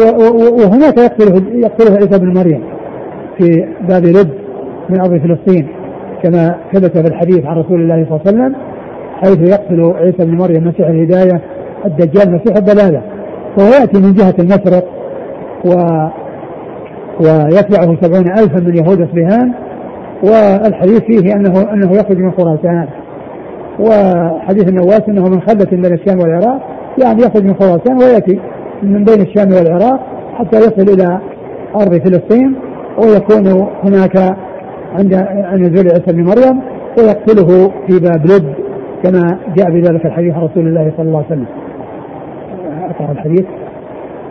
[0.65, 2.63] وهناك يقتله يقتله عيسى بن مريم
[3.39, 4.31] في باب لد
[4.89, 5.69] من أرض فلسطين
[6.23, 8.57] كما ثبت في الحديث عن رسول الله صلى الله عليه وسلم
[9.21, 11.41] حيث يقتل عيسى بن مريم مسيح الهداية
[11.85, 13.03] الدجال مسيح الدلالة
[13.59, 14.85] وهو يأتي من جهة المشرق
[15.65, 15.71] و
[17.21, 19.53] ويتبعه سبعون ألفا من يهود أصبهان
[20.23, 22.89] والحديث فيه أنه أنه يخرج من خراسان.
[23.81, 28.41] وحديث النواس أنه من خلة بين الشام والعراق يعني يخرج من خراسان ويأتي
[28.83, 30.01] من بين الشام والعراق
[30.35, 31.21] حتى يصل إلى
[31.75, 32.57] أرض فلسطين
[32.99, 34.37] ويكون هناك
[34.93, 35.15] عند
[35.53, 36.61] نزول عيسى بن مريم
[36.99, 38.55] ويقتله في باب لد
[39.03, 41.47] كما جاء بذلك الحديث عن رسول الله صلى الله عليه وسلم.
[42.91, 43.45] أقرأ الحديث.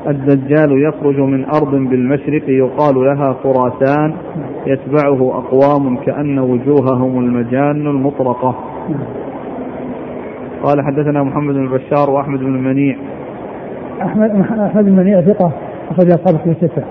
[0.08, 4.14] الدجال يخرج من أرض بالمشرق يقال لها خراسان
[4.68, 8.56] يتبعه أقوام كأن وجوههم المجان المطرقة
[10.66, 12.96] قال حدثنا محمد بن بشار وأحمد بن منيع.
[14.02, 15.52] أحمد أحمد بن منيع ثقة
[15.92, 16.84] أخرج أصحاب كتب الستة.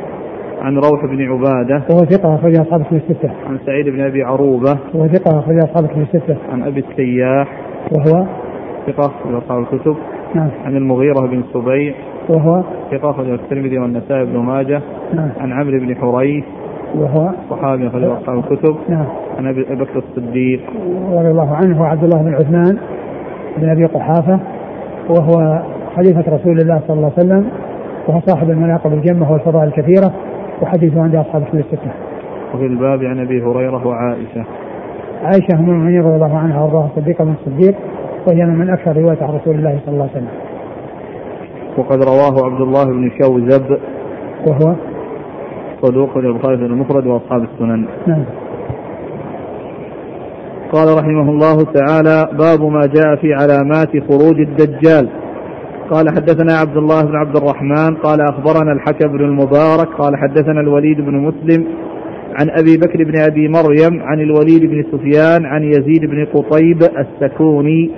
[0.63, 1.83] عن روح بن عبادة.
[1.91, 3.31] وهو ثقة أخرج أصحاب كتب الستة.
[3.49, 4.79] عن سعيد بن أبي عروبة.
[4.95, 6.37] وهو ثقة أخرج أصحاب كتب الستة.
[6.53, 7.49] عن أبي السياح.
[7.93, 8.27] وهو؟
[8.87, 9.97] ثقة أخرج أصحاب الكتب.
[10.35, 10.51] نعم.
[10.65, 11.95] عن المغيرة بن سبيع
[12.29, 14.83] وهو؟ ثقة أخرج الترمذي والنسائي بن ماجه.
[15.15, 15.31] نعم.
[15.41, 16.45] عن عمرو بن حريث.
[16.95, 18.77] وهو؟ صحابي أخرج أصحاب الكتب.
[18.89, 19.07] نعم.
[19.39, 20.61] عن أبي بكر الصديق.
[21.13, 22.79] رضي الله عنه وعبد الله بن عثمان.
[23.59, 24.41] بن أبي قحافة
[25.09, 25.63] وهو
[25.97, 27.51] خليفة رسول الله صلى الله عليه وسلم
[28.09, 30.13] وهو صاحب المناقب الجمة والفضائل الكثيرة
[30.63, 31.91] وحديثه عند أصحاب الكتب الستة.
[32.55, 34.45] وفي الباب عن أبي هريرة وعائشة.
[35.23, 37.75] عائشة أم المؤمنين رضي الله عنها وأرضاها الصديقة من الصديق
[38.27, 40.29] وهي من أكثر رواية عن رسول الله صلى الله عليه وسلم.
[41.79, 43.79] وقد رواه عبد الله بن شوذب
[44.47, 44.75] وهو؟
[45.83, 47.87] صدوق البخاري المفرد وأصحاب السنن.
[48.07, 48.25] نعم.
[50.73, 55.09] قال رحمه الله تعالى باب ما جاء في علامات خروج الدجال.
[55.91, 61.01] قال حدثنا عبد الله بن عبد الرحمن قال أخبرنا الحكم بن المبارك قال حدثنا الوليد
[61.01, 61.67] بن مسلم
[62.35, 67.91] عن أبي بكر بن أبي مريم عن الوليد بن سفيان عن يزيد بن قطيب السكوني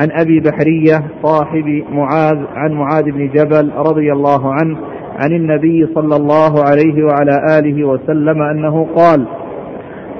[0.00, 4.78] عن أبي بحرية صاحب معاذ عن معاذ بن جبل رضي الله عنه
[5.16, 9.26] عن النبي صلى الله عليه وعلى آله وسلم أنه قال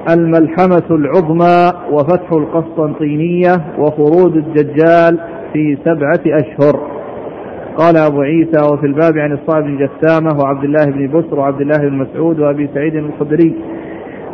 [0.09, 5.19] الملحمة العظمى وفتح القسطنطينية وخروج الدجال
[5.53, 6.95] في سبعة أشهر.
[7.77, 11.77] قال أبو عيسى وفي الباب عن الصعب بن جسامة وعبد الله بن بسر وعبد الله
[11.77, 13.55] بن مسعود وأبي سعيد الخدري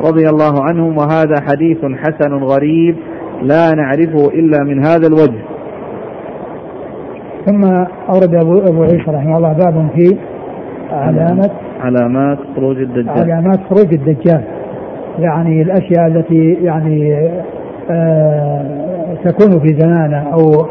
[0.05, 2.95] رضي الله عنهم وهذا حديث حسن غريب
[3.41, 5.41] لا نعرفه إلا من هذا الوجه.
[7.45, 7.63] ثم
[8.09, 10.17] أورد أبو, أبو عيسى رحمه الله باب في
[10.91, 11.49] علامة
[11.82, 13.09] علامات خروج الدجال.
[13.09, 14.61] علامات خروج الدجال.
[15.22, 17.30] يعني الأشياء التي يعني
[17.91, 20.65] آه تكون في زمانه أو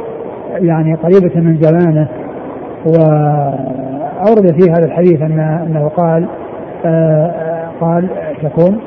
[0.60, 2.08] يعني قريبة من زمانه.
[2.86, 6.26] وأورد في هذا الحديث أن أنه قال
[6.84, 8.08] آه قال
[8.42, 8.80] تكون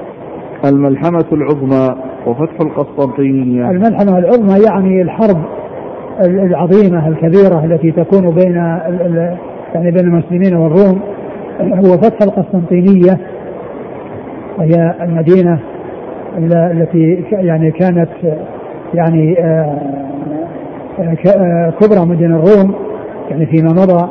[0.66, 1.96] الملحمة العظمى
[2.28, 3.70] وفتح القسطنطينية.
[3.70, 5.44] الملحمة العظمى يعني الحرب
[6.26, 8.56] العظيمة الكبيرة التي تكون بين
[9.76, 11.02] يعني بين المسلمين والروم.
[11.62, 13.20] هو فتح القسطنطينية
[14.58, 15.60] وهي المدينة
[16.38, 18.10] التي يعني كانت
[18.94, 19.80] يعني آه،
[21.00, 22.76] آه، كبرى مدن الروم
[23.30, 24.10] يعني فيما مضى.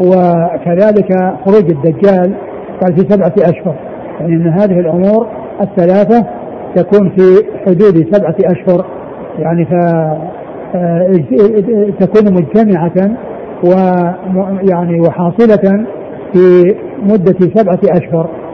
[0.00, 1.12] وكذلك
[1.44, 2.34] خروج الدجال
[2.80, 3.76] قال في سبعة أشهر
[4.20, 5.26] يعني أن هذه الأمور
[5.60, 6.26] الثلاثة
[6.74, 8.86] تكون في حدود سبعة أشهر
[9.38, 9.72] يعني ف
[10.74, 11.20] آه،
[12.00, 13.16] تكون مجتمعة
[13.64, 15.86] ويعني وحاصلة
[16.32, 18.45] في مدة سبعة أشهر.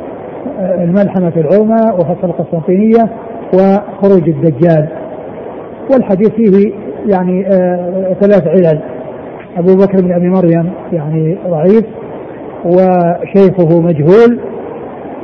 [0.60, 3.10] الملحمة العظمى وفتح القسطنطينية
[3.54, 4.88] وخروج الدجال.
[5.92, 6.72] والحديث فيه
[7.06, 8.80] يعني آه ثلاث علل.
[9.56, 11.84] أبو بكر بن أبي مريم يعني ضعيف
[12.64, 14.40] وشيخه مجهول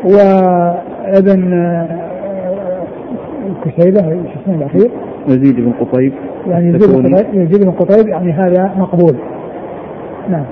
[0.04, 1.88] وابن آه،
[3.64, 4.90] كسيبة شو اسمه الأخير؟
[5.28, 6.12] يزيد بن قطيب.
[6.46, 9.16] يعني يزيد بن قطيب, يزيد بن قطيب يعني هذا مقبول.
[10.28, 10.44] نعم.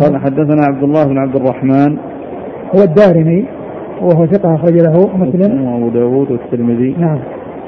[0.00, 1.98] قال حدثنا عبد الله بن عبد الرحمن.
[2.76, 3.46] هو الدارمي.
[4.02, 5.64] وهو ثقة أخرج له مسلم.
[5.64, 6.94] وأبو داود والترمذي.
[6.98, 7.18] نعم.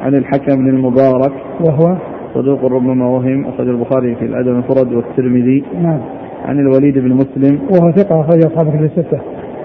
[0.03, 1.33] عن الحكم بن المبارك.
[1.61, 1.97] وهو
[2.35, 5.65] صدوق ربما وهم أخرج البخاري في الأدب المفرد والترمذي.
[5.83, 6.01] نعم.
[6.45, 7.59] عن الوليد بن مسلم.
[7.73, 9.19] وهو ثقة أخرج أصحاب كتب الستة.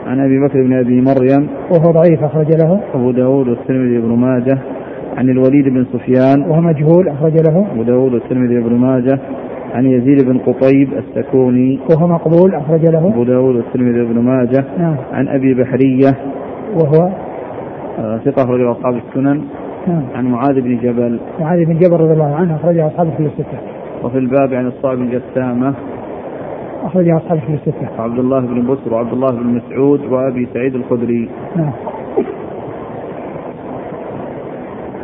[0.07, 1.47] عن أبي بكر بن أبي مريم.
[1.71, 2.79] وهو ضعيف أخرج له.
[2.93, 4.57] أبو داود والترمذي بن ماجه.
[5.17, 6.41] عن الوليد بن سفيان.
[6.41, 7.67] وهو مجهول أخرج له.
[7.71, 9.19] أبو داود والترمذي بن ماجه.
[9.73, 11.79] عن يزيد بن قطيب السكوني.
[11.89, 13.07] وهو مقبول أخرج له.
[13.07, 14.65] أبو داود والترمذي بن ماجه.
[14.79, 14.95] نعم.
[15.13, 16.11] عن أبي بحرية.
[16.75, 17.09] وهو
[17.99, 19.41] آه، ثقة أخرجه أصحاب السنن.
[19.87, 20.03] نعم.
[20.15, 21.19] عن معاذ بن جبل.
[21.39, 23.59] معاذ بن جبل رضي الله عنه أخرجه أصحاب كتب الستة
[24.03, 25.73] وفي الباب عن الصائب بن جسامة.
[26.83, 31.29] أخرجه أصحاب كتب الستة وعبد الله بن بسر وعبد الله بن مسعود وأبي سعيد الخدري.
[31.55, 31.71] نعم.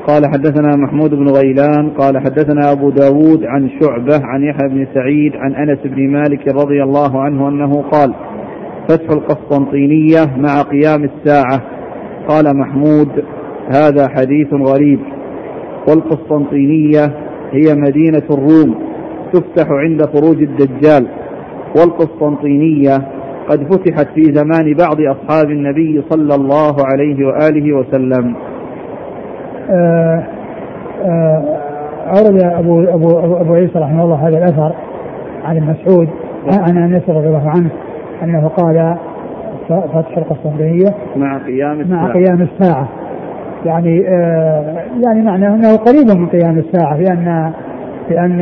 [0.08, 1.90] قال حدثنا محمود بن غيلان.
[1.90, 6.84] قال حدثنا أبو داود عن شعبة عن يحيى بن سعيد عن أنس بن مالك رضي
[6.84, 8.14] الله عنه أنه قال
[8.92, 11.62] فتح القسطنطينية مع قيام الساعة.
[12.28, 13.10] قال محمود
[13.76, 15.00] هذا حديث غريب.
[15.90, 17.14] والقسطنطينية
[17.52, 18.76] هي مدينة الروم
[19.34, 21.08] تفتح عند خروج الدجال.
[21.78, 22.98] والقسطنطينية
[23.50, 28.36] قد فتحت في زمان بعض أصحاب النبي صلى الله عليه وآله وسلم.
[29.70, 30.24] آه
[31.06, 31.44] آه
[32.08, 34.76] أورد أبو أبو أبو عيسى رحمه الله هذا الأثر
[35.44, 36.10] عن المسعود
[36.48, 37.70] عن أنس رضي الله عنه.
[38.24, 38.96] أنه قال
[39.70, 42.02] فتح القسطنطينية مع قيام الساعة.
[42.08, 42.88] مع قيام الساعة.
[43.66, 47.52] يعني آه يعني معناه أنه قريب من قيام الساعة لأن
[48.10, 48.42] لأن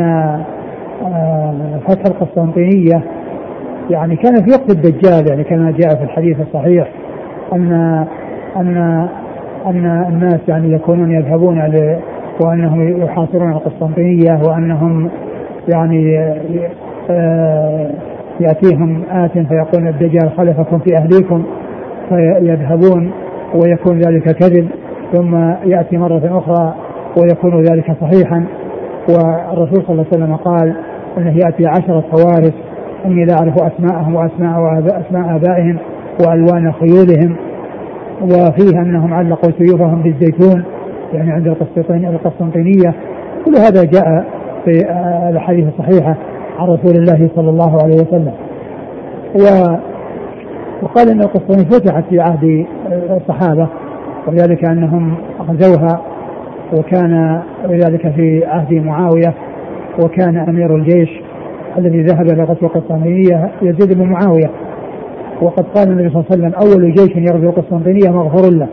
[1.05, 3.03] آه فتح القسطنطينية
[3.89, 6.91] يعني كان في وقت الدجال يعني كما جاء في الحديث الصحيح
[7.53, 7.71] أن
[8.57, 8.77] أن
[9.65, 11.99] أن الناس يعني يكونون يذهبون ل
[12.45, 15.09] وأنهم يحاصرون القسطنطينية وأنهم
[15.67, 16.19] يعني
[17.09, 17.91] آه
[18.41, 21.43] يأتيهم آت فيقول الدجال خلفكم في أهليكم
[22.09, 23.11] فيذهبون
[23.55, 24.67] ويكون ذلك كذب
[25.13, 25.35] ثم
[25.65, 26.75] يأتي مرة أخرى
[27.21, 28.45] ويكون ذلك صحيحا.
[29.09, 30.75] والرسول صلى الله عليه وسلم قال
[31.17, 32.53] أنه يأتي عشرة فوارس
[33.05, 35.77] إني لا أعرف أسماءهم وأسماء أسماء آبائهم
[36.21, 37.35] وألوان خيولهم
[38.21, 40.63] وفيه أنهم علقوا سيوفهم بالزيتون
[41.13, 42.93] يعني عند القسطنطينية.
[43.45, 44.25] كل هذا جاء
[44.65, 44.71] في
[45.29, 46.15] الأحاديث الصحيحة.
[46.59, 48.33] عن رسول الله صلى الله عليه وسلم.
[49.35, 49.43] و
[50.83, 52.65] وقال إن القسطنطينية فتحت في عهد
[53.21, 53.67] الصحابة
[54.27, 55.15] وذلك أنهم
[55.49, 56.01] غزوها
[56.77, 59.33] وكان ذلك في عهد معاوية
[60.03, 61.09] وكان أمير الجيش
[61.77, 64.49] الذي ذهب إلى غزو القسطنطينية يزيد بن معاوية.
[65.41, 68.67] وقد قال النبي صلى الله عليه وسلم أول جيش يغزو القسطنطينية مغفور له.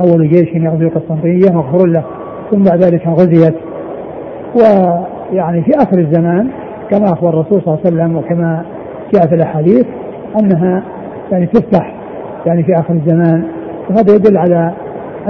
[0.00, 2.04] أول جيش يغزو القسطنطينية مغفور له.
[2.50, 3.54] ثم بعد ذلك غزيت.
[4.56, 6.48] ويعني في آخر الزمان
[6.90, 8.64] كما أخبر الرسول صلى الله عليه وسلم وكما
[9.14, 9.86] جاء في الأحاديث
[10.40, 10.82] أنها
[11.32, 11.94] يعني تفتح
[12.46, 13.44] يعني في آخر الزمان
[13.90, 14.72] وهذا يدل على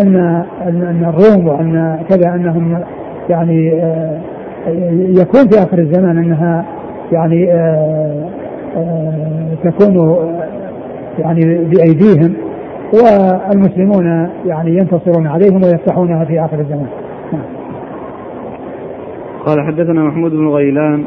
[0.00, 0.16] ان
[0.62, 2.84] ان الروم وأن كذا أنهم
[3.30, 3.66] يعني
[5.20, 6.64] يكون في آخر الزمان أنها
[7.12, 7.46] يعني
[9.64, 10.16] تكون
[11.18, 12.34] يعني بأيديهم
[12.92, 16.86] والمسلمون يعني ينتصرون عليهم ويفتحونها في آخر الزمان.
[19.46, 21.05] قال حدثنا محمود بن غيلان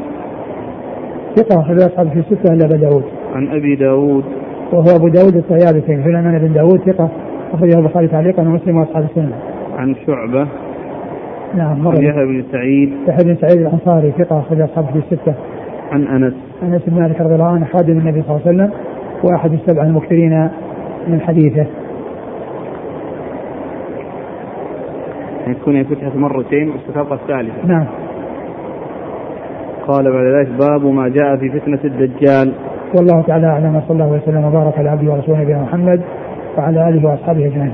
[1.38, 3.04] ثقة أخرج أصحاب في الستة إلا أبا داود.
[3.34, 4.24] عن أبي داود.
[4.72, 7.08] وهو أبو داود الطيالسي سليمان بن داود ثقة
[7.52, 9.32] أخرجه البخاري تعليقا ومسلم وأصحاب السنة.
[9.78, 10.48] عن شعبة.
[11.54, 11.94] نعم مرة.
[11.94, 12.92] يحيى بن سعيد.
[13.08, 15.34] يحيى بن سعيد الأنصاري ثقة أخرج أصحاب في الستة.
[15.92, 16.34] عن أنس.
[16.62, 18.70] أنس بن مالك رضي الله عنه خادم النبي صلى الله عليه وسلم
[19.24, 20.48] وأحد السبعة المكثرين
[21.08, 21.66] من حديثه.
[25.48, 27.66] يكون فتحت مرتين واستفاق الثالثة.
[27.66, 27.86] نعم.
[29.88, 32.52] قال بعد ذلك باب ما جاء في فتنة الدجال
[32.96, 36.00] والله تعالى أعلم وصلى الله وسلم وبارك على عبده ورسوله نبينا محمد
[36.58, 37.72] وعلى آله وأصحابه أجمعين.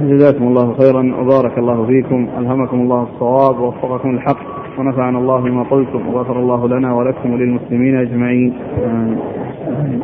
[0.00, 4.38] جزاكم الله خيرا وبارك الله فيكم ألهمكم الله الصواب ووفقكم الحق
[4.78, 8.54] ونفعنا الله بما قلتم وغفر الله لنا ولكم وللمسلمين أجمعين
[8.86, 10.00] آمين.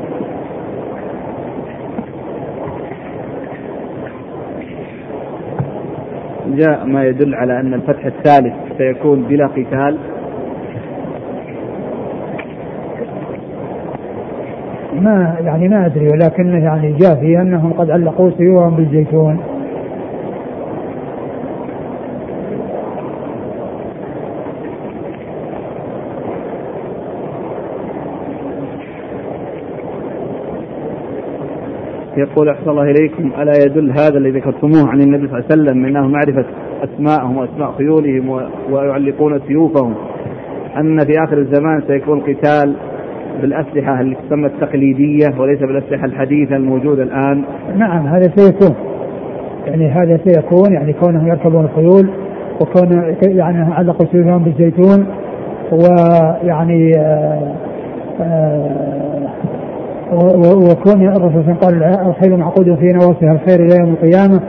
[6.46, 9.98] جاء ما يدل على أن الفتح الثالث سيكون بلا قتال.
[15.00, 19.51] ما يعني ما أدري ولكن يعني جاء في أنهم قد علقوا سيوفهم بالزيتون.
[32.16, 35.78] يقول أحسن الله إليكم ألا يدل هذا الذي ذكرتموه عن النبي صلى الله عليه وسلم
[35.78, 36.44] من أنه معرفة
[36.84, 38.28] أسماءهم وأسماء خيولهم
[38.70, 39.94] ويعلقون سيوفهم؟
[40.76, 42.76] أن في آخر الزمان سيكون قتال
[43.40, 47.44] بالأسلحة اللي تسمى التقليدية وليس بالأسلحة الحديثة الموجودة الآن.
[47.76, 48.76] نعم هذا سيكون.
[49.66, 52.10] يعني هذا سيكون يعني كونهم يركبون الخيول
[52.60, 55.06] وكون يعني علقوا سيوفهم بالزيتون
[55.72, 57.54] ويعني آآ
[58.20, 59.61] آه، آآ آه،
[60.12, 64.40] وكون الرسول قال الخيل معقود في نواصيها الخير إلى يوم القيامة.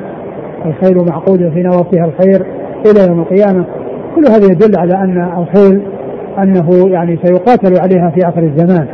[0.65, 2.45] الخيل معقود في نواصيها الخير
[2.85, 3.65] إلى يوم القيامة.
[4.15, 5.81] كل هذا يدل على أن الخيل
[6.43, 8.87] أنه يعني سيقاتل عليها في آخر الزمان.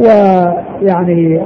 [0.00, 1.40] ويعني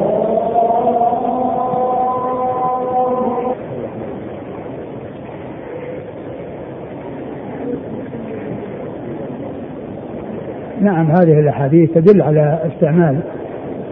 [10.81, 13.21] نعم هذه الأحاديث تدل على استعمال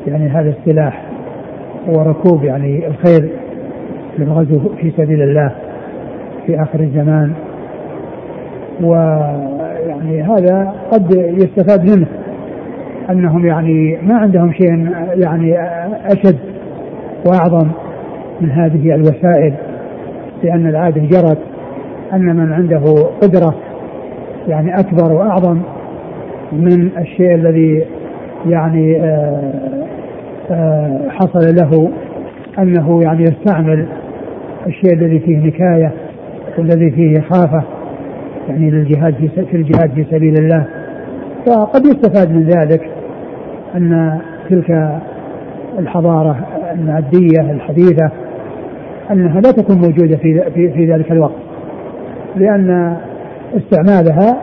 [0.07, 1.03] يعني هذا السلاح
[1.89, 3.31] وركوب يعني الخيل
[4.19, 5.53] للغزو في سبيل الله
[6.47, 7.33] في آخر الزمان.
[8.83, 12.07] ويعني هذا قد يستفاد منه
[13.11, 15.57] أنهم يعني ما عندهم شيء يعني
[16.07, 16.39] أشد
[17.27, 17.69] وأعظم
[18.41, 19.55] من هذه الوسائل
[20.43, 21.39] لأن العاده جرت
[22.13, 22.83] أن من عنده
[23.23, 23.55] قدرة
[24.49, 25.61] يعني أكبر وأعظم
[26.53, 27.85] من الشيء الذي
[28.47, 29.53] يعني آه،
[31.09, 31.91] حصل له
[32.59, 33.87] أنه يعني يستعمل
[34.67, 35.93] الشيء الذي فيه نكاية
[36.59, 37.65] والذي فيه خافه
[38.49, 40.67] يعني للجهاد في في الجهاد في سبيل الله.
[41.47, 42.91] فقد يستفاد من ذلك
[43.75, 44.21] أن
[44.51, 45.01] تلك
[45.79, 46.37] الحضارة
[46.73, 48.11] الماديه الحديثة
[49.11, 51.35] أنها لا تكون موجودة في في, في ذلك الوقت
[52.37, 52.97] لأن
[53.57, 54.37] استعمالها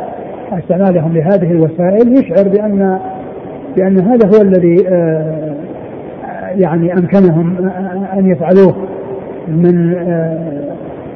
[0.51, 2.99] استعمالهم لهذه الوسائل يشعر بأن
[3.77, 5.55] بأن هذا هو الذي آه،
[6.57, 7.69] يعني أمكنهم
[8.13, 8.75] أن يفعلوه
[9.47, 10.57] من آه،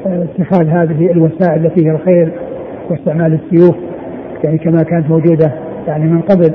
[0.06, 2.32] اتخاذ هذه الوسائل التي هي الخير
[2.90, 3.76] واستعمال السيوف
[4.44, 5.52] يعني كما كانت موجودة
[5.86, 6.52] يعني من قبل.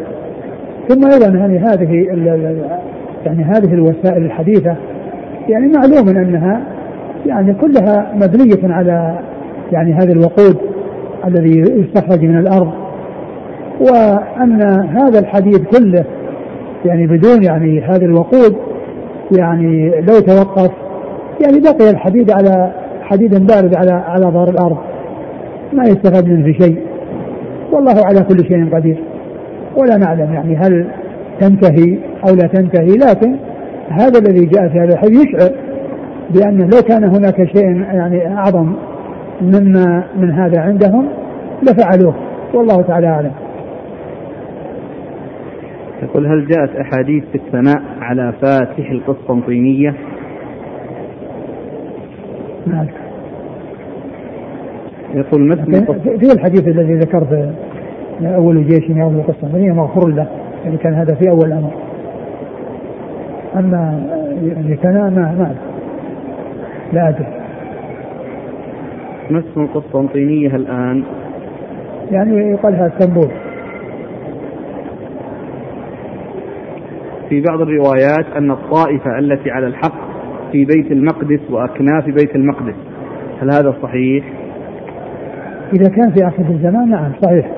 [0.90, 1.94] ثم أيضا يعني هذه
[3.26, 4.76] يعني هذه الوسائل الحديثة
[5.50, 6.62] يعني معلوم أنها
[7.26, 9.20] يعني كلها مبنية على
[9.72, 10.58] يعني هذا الوقود
[11.26, 12.72] الذي يستخرج من الأرض.
[13.80, 14.62] وأن
[14.98, 16.06] هذا الحديد كله
[16.86, 18.56] يعني بدون يعني هذا الوقود
[19.32, 20.72] يعني لو توقف
[21.42, 22.72] يعني بقي الحديد على
[23.02, 24.78] حديد بارد على على ظهر الأرض.
[25.74, 26.78] ما يستفاد منه شيء.
[27.72, 29.04] والله على كل شيء قدير.
[29.78, 30.88] ولا نعلم يعني هل
[31.40, 31.98] تنتهي
[32.28, 33.36] أو لا تنتهي لكن
[33.90, 35.52] هذا الذي جاء في هذا الحديث يشعر
[36.30, 38.74] بأنه لو كان هناك شيء يعني أعظم
[39.42, 41.08] مما من هذا عندهم
[41.64, 42.16] لفعلوه.
[42.54, 43.32] والله تعالى أعلم.
[46.04, 49.96] يقول هل جاءت أحاديث في الثناء على فاتح القسطنطينية؟
[52.68, 52.88] نعم.
[55.14, 55.86] يقول مثل
[56.20, 57.54] في الحديث الذي ذكرت
[58.22, 60.28] أول جيش يغزو القسطنطينية مغفور له؟
[60.66, 61.72] يعني كان هذا في أول الأمر.
[63.56, 64.08] أما
[64.44, 65.56] يعني كان ما ما
[66.94, 67.28] لا أدري.
[69.30, 71.04] ما اسم القسطنطينية الآن؟
[72.12, 73.47] يعني يقال لها اسطنبول
[77.30, 80.08] في بعض الروايات أن الطائفة التي على الحق
[80.52, 82.76] في بيت المقدس وأكناف بيت المقدس.
[83.42, 84.26] هل هذا صحيح؟
[85.74, 87.52] إذا كان في آخر الزمان نعم صحيح.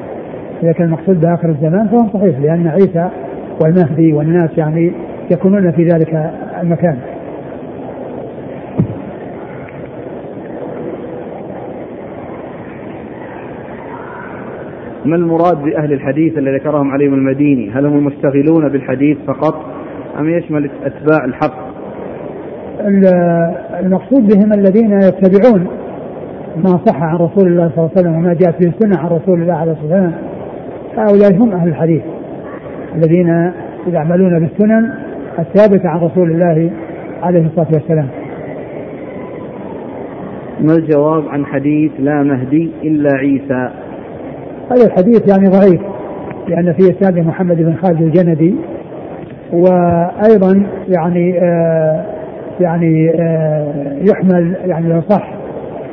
[0.64, 3.10] إذا كان المقصود بآخر الزمان فهو صحيح لأن عيسى
[3.64, 4.92] والمهدي والناس يعني
[5.32, 6.98] يكونون في ذلك المكان.
[15.10, 19.66] ما المراد بأهل الحديث الذي ذكرهم عليهم المديني؟ هل هم المشتغلون بالحديث فقط
[20.20, 21.70] أم يشمل أتباع الحق؟
[23.80, 25.68] المقصود بهم الذين يتبعون
[26.58, 29.42] ما صح عن رسول الله صلى الله عليه وسلم وما جاءت به السنة عن رسول
[29.42, 30.14] الله عليه الصلاة والسلام.
[30.98, 32.02] هؤلاء هم أهل الحديث
[32.96, 33.52] الذين
[33.88, 34.94] يعملون بالسنن
[35.40, 36.72] الثابتة عن رسول الله
[37.24, 38.08] عليه الصلاة والسلام.
[40.62, 43.70] ما الجواب عن حديث لا مهدي إلا عيسى؟
[44.72, 45.82] هذا الحديث يعني ضعيف
[46.48, 48.56] لأن في إسناده محمد بن خالد الجندي
[49.54, 52.06] وأيضا يعني آه
[52.60, 55.34] يعني آه يحمل يعني لو صح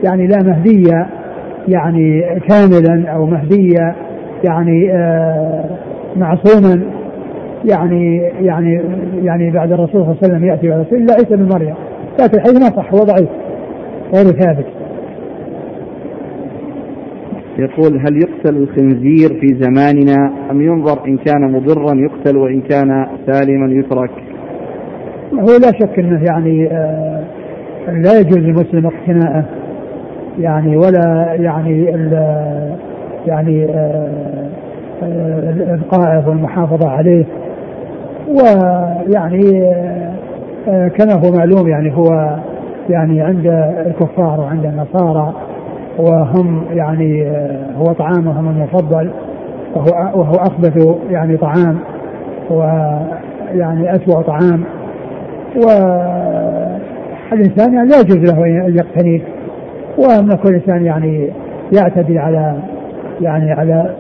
[0.05, 1.07] يعني لا مهدية
[1.69, 3.95] يعني كاملا أو مهدية
[4.45, 5.65] يعني آه
[6.17, 6.83] معصوما
[7.65, 8.81] يعني يعني
[9.23, 11.75] يعني بعد الرسول صلى الله عليه وسلم يأتي بعد الرسول الا عيسى بن مريم
[12.21, 13.29] لكن الحديث ما صح هو ضعيف
[14.15, 14.67] غير ثابت.
[17.59, 23.73] يقول هل يقتل الخنزير في زماننا أم ينظر إن كان مضرا يقتل وإن كان سالما
[23.73, 24.11] يترك؟
[25.33, 27.25] هو لا شك أنه يعني آه
[27.89, 29.45] لا يجوز للمسلم اقتناءه.
[30.39, 31.85] يعني ولا يعني
[33.27, 34.17] يعني آه
[35.75, 37.25] القائد والمحافظة عليه.
[38.29, 39.63] ويعني
[40.69, 42.37] آه، كما هو معلوم يعني هو
[42.91, 43.47] يعني عند
[43.87, 45.35] الكفار وعند النصارى
[45.99, 49.11] وهم يعني آه، هو طعامهم المفضل
[49.75, 51.79] وهو وهو أخبث يعني طعام
[52.51, 54.65] ويعني اسوء طعام
[55.57, 56.15] والانسان
[57.75, 59.21] يعني لا يجوز له أن يقتنيه
[59.99, 61.31] وأن كل إنسان يعني
[61.73, 62.57] يعتدي على
[63.21, 63.95] يعني على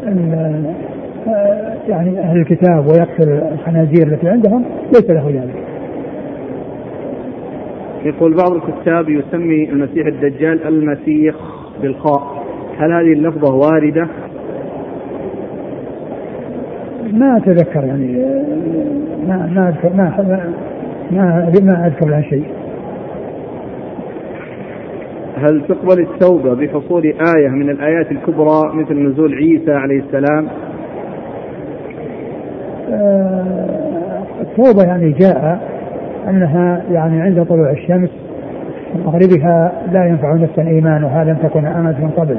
[1.89, 5.67] يعني أهل الكتاب ويقتل الخنازير التي عندهم ليس له ذلك.
[8.05, 11.35] يقول بعض الكتاب يسمي المسيح الدجال المسيح
[11.83, 12.45] بالخاء
[12.79, 14.09] هل هذه اللفظة واردة؟
[17.13, 18.17] ما أتذكر يعني
[19.29, 20.13] ما ما أذكر ما
[21.11, 22.47] ما ما أذكر عن شيء.
[25.37, 27.03] هل تقبل التوبة بحصول
[27.37, 30.49] آية من الآيات الكبرى مثل نزول عيسى عليه السلام؟
[32.91, 35.61] آه، التوبة يعني جاء
[36.29, 38.26] أنها يعني عند طلوع الشمس
[38.97, 42.39] مغربها لا ينفع نفسا إيمانها لم تكن آمنت من قبل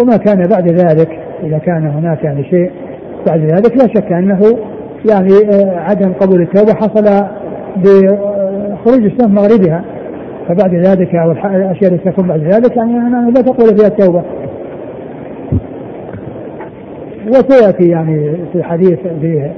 [0.00, 2.70] وما كان بعد ذلك إذا كان هناك يعني شيء
[3.26, 4.40] بعد ذلك لا شك أنه
[5.10, 7.26] يعني آه، عدم قبول التوبة حصل
[7.76, 9.84] بخروج الشمس مغربها
[10.48, 12.92] فبعد ذلك أو الأشياء التي تكون بعد ذلك يعني
[13.34, 14.22] لا تقبل فيها التوبة.
[17.26, 19.50] وسيأتي يعني في حديث في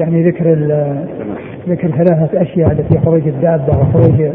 [0.00, 0.54] يعني ذكر
[1.68, 4.30] ذكر ثلاثة أشياء التي خروج الدابة وخروج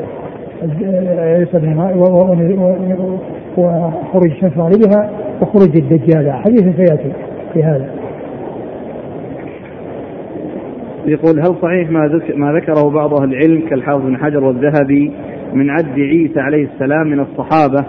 [3.57, 5.09] وخروج الشمس مغربها
[5.41, 6.31] وخروج الدجال.
[6.31, 7.11] حديث سيأتي
[7.53, 7.89] في هذا.
[11.05, 15.11] يقول هل صحيح ما ما ذكره بعض أهل العلم كالحافظ بن حجر والذهبي
[15.53, 17.85] من عد عيسى عليه السلام من الصحابة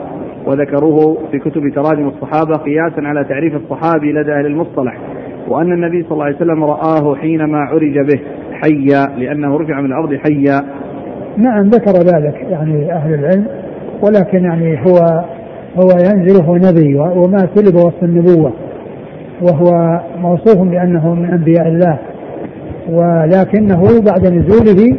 [0.47, 4.99] وذكروه في كتب تراجم الصحابة قياسا على تعريف الصحابي لدى أهل المصطلح
[5.49, 8.21] وأن النبي صلى الله عليه وسلم رآه حينما عرج به
[8.53, 10.61] حيا لأنه رفع من الأرض حيا.
[11.37, 13.47] نعم ذكر ذلك يعني أهل العلم
[14.03, 15.25] ولكن يعني هو
[15.77, 18.53] هو ينزل هو نبي وما سلب وصف النبوة
[19.43, 21.99] وهو موصوف بأنه من أنبياء الله
[22.91, 24.97] ولكنه بعد نزوله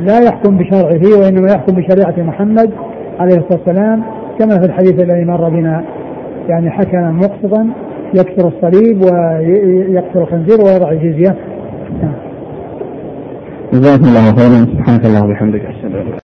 [0.00, 2.70] لا يحكم بشرعه وإنما يحكم بشريعة محمد
[3.20, 4.02] عليه الصلاة والسلام
[4.38, 5.84] كما في الحديث الذي مر بنا
[6.48, 7.68] يعني حكما مقسطا
[8.14, 11.36] يكسر الصليب ويقتل الخنزير ويضع الجزية.
[13.72, 14.64] جزاكم الله خيرا.
[14.64, 15.60] سبحانك اللهم وبحمدك.
[15.60, 16.12] أشهد أن